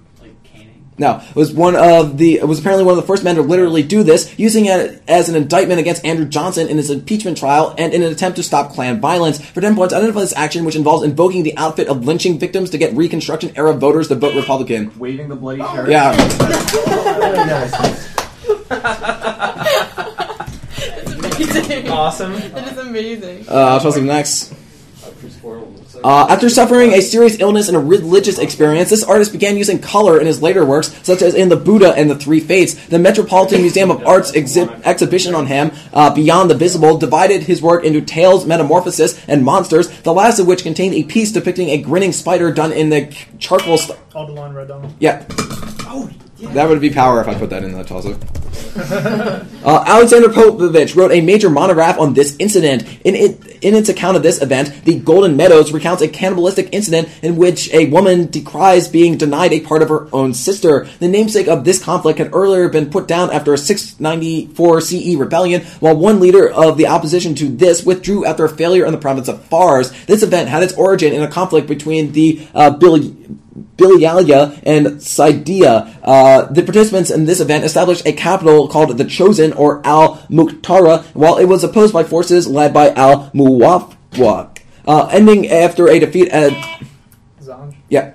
Like 0.99 1.29
it 1.29 1.35
was 1.35 1.51
one 1.51 1.75
of 1.75 2.17
the 2.17 2.35
it 2.35 2.47
was 2.47 2.59
apparently 2.59 2.85
one 2.85 2.93
of 2.97 3.01
the 3.01 3.07
first 3.07 3.23
men 3.23 3.35
to 3.35 3.41
literally 3.41 3.81
do 3.83 4.03
this, 4.03 4.37
using 4.37 4.65
it 4.67 5.01
as 5.07 5.27
an 5.29 5.35
indictment 5.35 5.79
against 5.79 6.05
Andrew 6.05 6.25
Johnson 6.25 6.67
in 6.67 6.77
his 6.77 6.89
impeachment 6.89 7.37
trial 7.37 7.73
and 7.77 7.93
in 7.93 8.03
an 8.03 8.11
attempt 8.11 8.35
to 8.37 8.43
stop 8.43 8.71
Klan 8.73 9.01
violence. 9.01 9.39
For 9.51 9.61
ten 9.61 9.75
points, 9.75 9.93
identify 9.93 10.19
this 10.21 10.35
action, 10.35 10.65
which 10.65 10.75
involves 10.75 11.03
invoking 11.03 11.43
the 11.43 11.57
outfit 11.57 11.87
of 11.87 12.05
lynching 12.05 12.37
victims 12.39 12.69
to 12.71 12.77
get 12.77 12.93
Reconstruction 12.95 13.53
era 13.55 13.73
voters 13.73 14.07
to 14.09 14.15
vote 14.15 14.35
Republican. 14.35 14.97
Waving 14.99 15.29
the 15.29 15.35
bloody 15.35 15.61
shirt. 15.61 15.89
Yeah, 15.89 16.13
It's 20.75 21.55
amazing. 21.55 21.89
Awesome. 21.89 22.33
It 22.33 22.67
is 22.71 22.77
amazing. 22.77 23.45
uh, 23.49 23.53
I'll 23.53 23.79
toss 23.79 23.97
him 23.97 24.05
next. 24.05 24.53
Uh, 26.03 26.27
after 26.29 26.49
suffering 26.49 26.91
a 26.93 27.01
serious 27.01 27.39
illness 27.39 27.67
and 27.69 27.77
a 27.77 27.79
religious 27.79 28.37
experience, 28.37 28.89
this 28.89 29.03
artist 29.03 29.31
began 29.31 29.55
using 29.55 29.79
color 29.79 30.19
in 30.19 30.27
his 30.27 30.41
later 30.41 30.65
works, 30.65 30.93
such 31.03 31.21
as 31.21 31.33
in 31.33 31.47
The 31.49 31.55
Buddha 31.55 31.93
and 31.95 32.09
the 32.09 32.15
Three 32.15 32.41
Fates. 32.41 32.73
The 32.87 32.99
Metropolitan 32.99 33.61
Museum 33.61 33.89
of 33.89 34.05
Art's 34.05 34.31
exhi- 34.33 34.83
exhibition 34.83 35.33
on 35.33 35.45
him, 35.45 35.71
uh, 35.93 36.13
Beyond 36.13 36.49
the 36.51 36.55
Visible, 36.55 36.97
divided 36.97 37.43
his 37.43 37.61
work 37.61 37.83
into 37.85 38.01
Tales, 38.01 38.45
Metamorphosis, 38.45 39.23
and 39.27 39.45
Monsters, 39.45 39.87
the 40.01 40.13
last 40.13 40.39
of 40.39 40.47
which 40.47 40.63
contained 40.63 40.93
a 40.93 41.03
piece 41.03 41.31
depicting 41.31 41.69
a 41.69 41.77
grinning 41.77 42.11
spider 42.11 42.51
done 42.51 42.73
in 42.73 42.89
the 42.89 43.15
charcoal. 43.39 43.77
St- 43.77 43.97
Alderline 44.11 44.53
Red 44.53 44.67
Dawn. 44.67 44.93
yeah. 44.99 45.25
Oh, 45.87 46.09
That 46.39 46.67
would 46.67 46.81
be 46.81 46.89
power 46.89 47.21
if 47.21 47.27
I 47.29 47.35
put 47.35 47.49
that 47.51 47.63
in 47.63 47.71
the 47.71 47.83
toss 47.83 48.05
uh, 48.75 49.83
Alexander 49.87 50.29
Popovich 50.29 50.95
wrote 50.95 51.11
a 51.11 51.21
major 51.21 51.49
monograph 51.49 51.99
on 51.99 52.13
this 52.13 52.35
incident. 52.39 52.83
In, 53.03 53.15
it, 53.15 53.52
in 53.63 53.75
its 53.75 53.89
account 53.89 54.17
of 54.17 54.23
this 54.23 54.41
event, 54.41 54.85
The 54.85 54.99
Golden 54.99 55.37
Meadows 55.37 55.71
recounts 55.71 56.01
a 56.01 56.07
cannibalistic 56.07 56.69
incident 56.71 57.09
in 57.21 57.37
which 57.37 57.73
a 57.73 57.89
woman 57.89 58.27
decries 58.27 58.87
being 58.87 59.17
denied 59.17 59.53
a 59.53 59.61
part 59.61 59.81
of 59.81 59.89
her 59.89 60.07
own 60.11 60.33
sister. 60.33 60.87
The 60.99 61.07
namesake 61.07 61.47
of 61.47 61.63
this 61.63 61.83
conflict 61.83 62.19
had 62.19 62.33
earlier 62.33 62.69
been 62.69 62.89
put 62.89 63.07
down 63.07 63.31
after 63.31 63.53
a 63.53 63.57
694 63.57 64.81
CE 64.81 65.15
rebellion, 65.15 65.61
while 65.79 65.95
one 65.95 66.19
leader 66.19 66.49
of 66.49 66.77
the 66.77 66.87
opposition 66.87 67.35
to 67.35 67.49
this 67.49 67.85
withdrew 67.85 68.25
after 68.25 68.45
a 68.45 68.49
failure 68.49 68.85
in 68.85 68.91
the 68.91 68.97
province 68.97 69.27
of 69.27 69.43
Fars. 69.45 69.91
This 70.05 70.23
event 70.23 70.49
had 70.49 70.63
its 70.63 70.73
origin 70.73 71.13
in 71.13 71.23
a 71.23 71.27
conflict 71.27 71.67
between 71.67 72.11
the 72.11 72.47
uh, 72.53 72.71
Bill 72.71 72.97
Bilialia 73.77 74.59
and 74.63 74.87
Sidea. 74.97 75.99
Uh, 76.01 76.45
the 76.45 76.63
participants 76.63 77.11
in 77.11 77.25
this 77.25 77.39
event 77.39 77.63
established 77.63 78.05
a 78.05 78.13
capital 78.13 78.67
called 78.67 78.97
the 78.97 79.05
Chosen 79.05 79.53
or 79.53 79.85
Al 79.85 80.17
Muqtara, 80.29 81.03
while 81.13 81.37
it 81.37 81.45
was 81.45 81.63
opposed 81.63 81.93
by 81.93 82.03
forces 82.03 82.47
led 82.47 82.73
by 82.73 82.91
Al 82.91 83.31
Muwaffaq, 83.57 84.59
uh, 84.87 85.07
ending 85.11 85.47
after 85.49 85.87
a 85.87 85.99
defeat 85.99 86.29
at. 86.29 86.53
Zanj. 87.41 87.75
Yeah. 87.89 88.13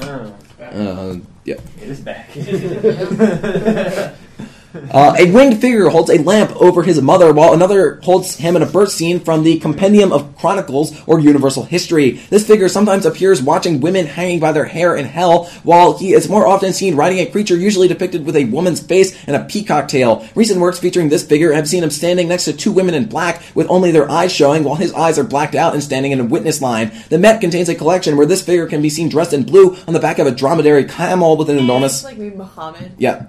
Oh, 0.00 0.34
Uh, 0.60 1.16
yeah. 1.44 1.54
it 1.80 1.88
is 1.88 2.00
back. 2.00 2.30
Uh, 4.94 5.14
a 5.18 5.30
winged 5.32 5.60
figure 5.60 5.88
holds 5.88 6.10
a 6.10 6.18
lamp 6.18 6.54
over 6.56 6.82
his 6.82 7.00
mother, 7.00 7.32
while 7.32 7.52
another 7.52 8.00
holds 8.02 8.36
him 8.36 8.54
in 8.54 8.62
a 8.62 8.66
birth 8.66 8.92
scene 8.92 9.18
from 9.18 9.42
the 9.42 9.58
Compendium 9.58 10.12
of 10.12 10.36
Chronicles 10.36 10.96
or 11.06 11.18
Universal 11.18 11.64
History. 11.64 12.12
This 12.30 12.46
figure 12.46 12.68
sometimes 12.68 13.04
appears 13.04 13.42
watching 13.42 13.80
women 13.80 14.06
hanging 14.06 14.38
by 14.40 14.52
their 14.52 14.66
hair 14.66 14.94
in 14.94 15.04
hell, 15.04 15.46
while 15.64 15.98
he 15.98 16.12
is 16.12 16.28
more 16.28 16.46
often 16.46 16.72
seen 16.72 16.96
riding 16.96 17.18
a 17.18 17.26
creature 17.26 17.56
usually 17.56 17.88
depicted 17.88 18.24
with 18.24 18.36
a 18.36 18.44
woman's 18.44 18.80
face 18.80 19.16
and 19.26 19.34
a 19.34 19.44
peacock 19.44 19.88
tail. 19.88 20.26
Recent 20.34 20.60
works 20.60 20.78
featuring 20.78 21.08
this 21.08 21.26
figure 21.26 21.52
have 21.52 21.68
seen 21.68 21.82
him 21.82 21.90
standing 21.90 22.28
next 22.28 22.44
to 22.44 22.52
two 22.52 22.72
women 22.72 22.94
in 22.94 23.06
black 23.06 23.42
with 23.54 23.68
only 23.70 23.90
their 23.90 24.10
eyes 24.10 24.32
showing, 24.32 24.64
while 24.64 24.76
his 24.76 24.92
eyes 24.92 25.18
are 25.18 25.24
blacked 25.24 25.54
out 25.54 25.74
and 25.74 25.82
standing 25.82 26.12
in 26.12 26.20
a 26.20 26.24
witness 26.24 26.60
line. 26.60 26.92
The 27.08 27.18
Met 27.18 27.40
contains 27.40 27.68
a 27.68 27.74
collection 27.74 28.16
where 28.16 28.26
this 28.26 28.42
figure 28.42 28.66
can 28.66 28.82
be 28.82 28.90
seen 28.90 29.08
dressed 29.08 29.32
in 29.32 29.44
blue 29.44 29.76
on 29.86 29.94
the 29.94 30.00
back 30.00 30.18
of 30.18 30.26
a 30.26 30.32
dromedary 30.32 30.84
camel 30.84 31.36
with 31.36 31.50
an 31.50 31.58
enormous. 31.58 32.04
It's 32.04 32.18
like 32.18 32.36
Muhammad. 32.36 32.92
Yeah. 32.98 33.26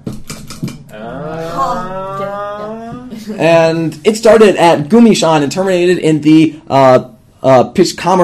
Uh, 0.96 3.10
and 3.38 4.00
it 4.06 4.16
started 4.16 4.56
at 4.56 4.88
Gumishan 4.90 5.44
and 5.44 5.52
terminated 5.52 5.98
in 5.98 6.22
the 6.22 6.62
uh, 6.70 7.12
uh, 7.42 7.72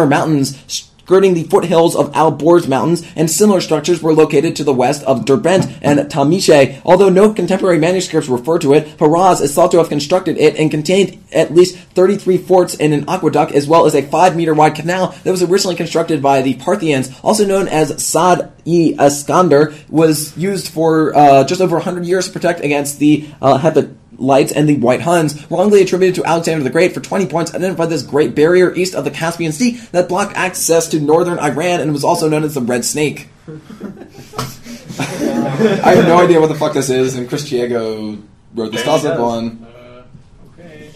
Mountains, 0.07 0.90
skirting 1.11 1.33
the 1.33 1.43
foothills 1.43 1.93
of 1.93 2.09
Al 2.15 2.31
Borz 2.31 2.69
Mountains, 2.69 3.05
and 3.17 3.29
similar 3.29 3.59
structures 3.59 4.01
were 4.01 4.13
located 4.13 4.55
to 4.55 4.63
the 4.63 4.73
west 4.73 5.03
of 5.03 5.25
Derbent 5.25 5.77
and 5.81 5.99
Tamishe. 6.09 6.79
Although 6.85 7.09
no 7.09 7.33
contemporary 7.33 7.79
manuscripts 7.79 8.29
refer 8.29 8.57
to 8.59 8.73
it, 8.75 8.97
Peroz 8.97 9.41
is 9.41 9.53
thought 9.53 9.71
to 9.71 9.79
have 9.79 9.89
constructed 9.89 10.37
it 10.37 10.55
and 10.55 10.71
contained 10.71 11.21
at 11.33 11.53
least 11.53 11.77
33 11.77 12.37
forts 12.37 12.75
and 12.75 12.93
an 12.93 13.03
aqueduct, 13.09 13.51
as 13.51 13.67
well 13.67 13.85
as 13.85 13.93
a 13.93 14.03
5 14.03 14.37
meter 14.37 14.53
wide 14.53 14.75
canal 14.75 15.13
that 15.25 15.31
was 15.31 15.43
originally 15.43 15.75
constructed 15.75 16.21
by 16.21 16.41
the 16.41 16.53
Parthians, 16.53 17.11
also 17.21 17.45
known 17.45 17.67
as 17.67 18.01
Sad 18.01 18.49
e 18.63 18.95
Iskander, 18.97 19.73
was 19.89 20.37
used 20.37 20.69
for 20.69 21.13
uh, 21.13 21.43
just 21.43 21.59
over 21.59 21.75
100 21.75 22.05
years 22.05 22.27
to 22.27 22.31
protect 22.31 22.61
against 22.61 22.99
the 22.99 23.27
uh, 23.41 23.57
Hephthalites 24.21 24.53
and 24.55 24.67
the 24.69 24.77
White 24.77 25.01
Huns, 25.01 25.49
wrongly 25.49 25.81
attributed 25.81 26.15
to 26.15 26.25
Alexander 26.25 26.63
the 26.63 26.69
Great 26.69 26.93
for 26.93 27.01
20 27.01 27.27
points, 27.27 27.53
identified 27.53 27.89
this 27.89 28.03
great 28.03 28.35
barrier 28.35 28.73
east 28.73 28.95
of 28.95 29.03
the 29.03 29.11
Caspian 29.11 29.51
Sea 29.51 29.77
that 29.91 30.07
blocked 30.07 30.35
access 30.35 30.87
to 30.89 30.99
northern 30.99 31.39
Iran 31.39 31.81
and 31.81 31.91
was 31.91 32.03
also 32.03 32.29
known 32.29 32.43
as 32.43 32.53
the 32.53 32.61
Red 32.61 32.85
Snake. 32.85 33.29
I 34.99 35.95
have 35.95 36.05
no 36.07 36.19
idea 36.19 36.39
what 36.39 36.47
the 36.47 36.55
fuck 36.55 36.73
this 36.73 36.89
is, 36.89 37.15
and 37.15 37.27
Chris 37.27 37.49
Chiego 37.49 38.21
wrote 38.53 38.71
this. 38.71 38.81
Maybe 38.81 38.83
Toss 38.83 39.05
up 39.05 39.19
one. 39.19 39.65
Uh, 39.65 40.03
okay. 40.53 40.91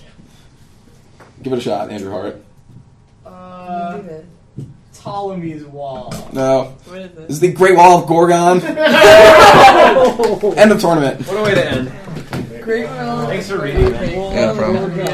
Give 1.42 1.54
it 1.54 1.60
a 1.60 1.62
shot, 1.62 1.90
Andrew 1.90 2.12
Hart. 2.12 2.44
Uh, 3.26 4.02
Ptolemy's 4.94 5.64
Wall. 5.66 6.14
No. 6.34 6.76
What 6.86 7.00
is 7.00 7.12
This 7.12 7.30
Is 7.30 7.40
the 7.40 7.54
Great 7.54 7.78
Wall 7.78 8.04
of 8.04 8.10
Gorgan. 8.10 8.62
End 10.58 10.72
of 10.72 10.82
tournament. 10.82 11.26
what 11.28 11.38
a 11.38 11.44
way 11.44 11.56
to 11.56 11.66
end. 11.70 11.92
Great 12.66 12.90
Wall. 12.90 13.28
Thanks 13.28 13.48
for 13.48 13.62
reading. 13.62 13.94
Yeah, 13.94 14.48
no 14.48 14.56
problem. 14.56 14.98
Yeah. 14.98 15.06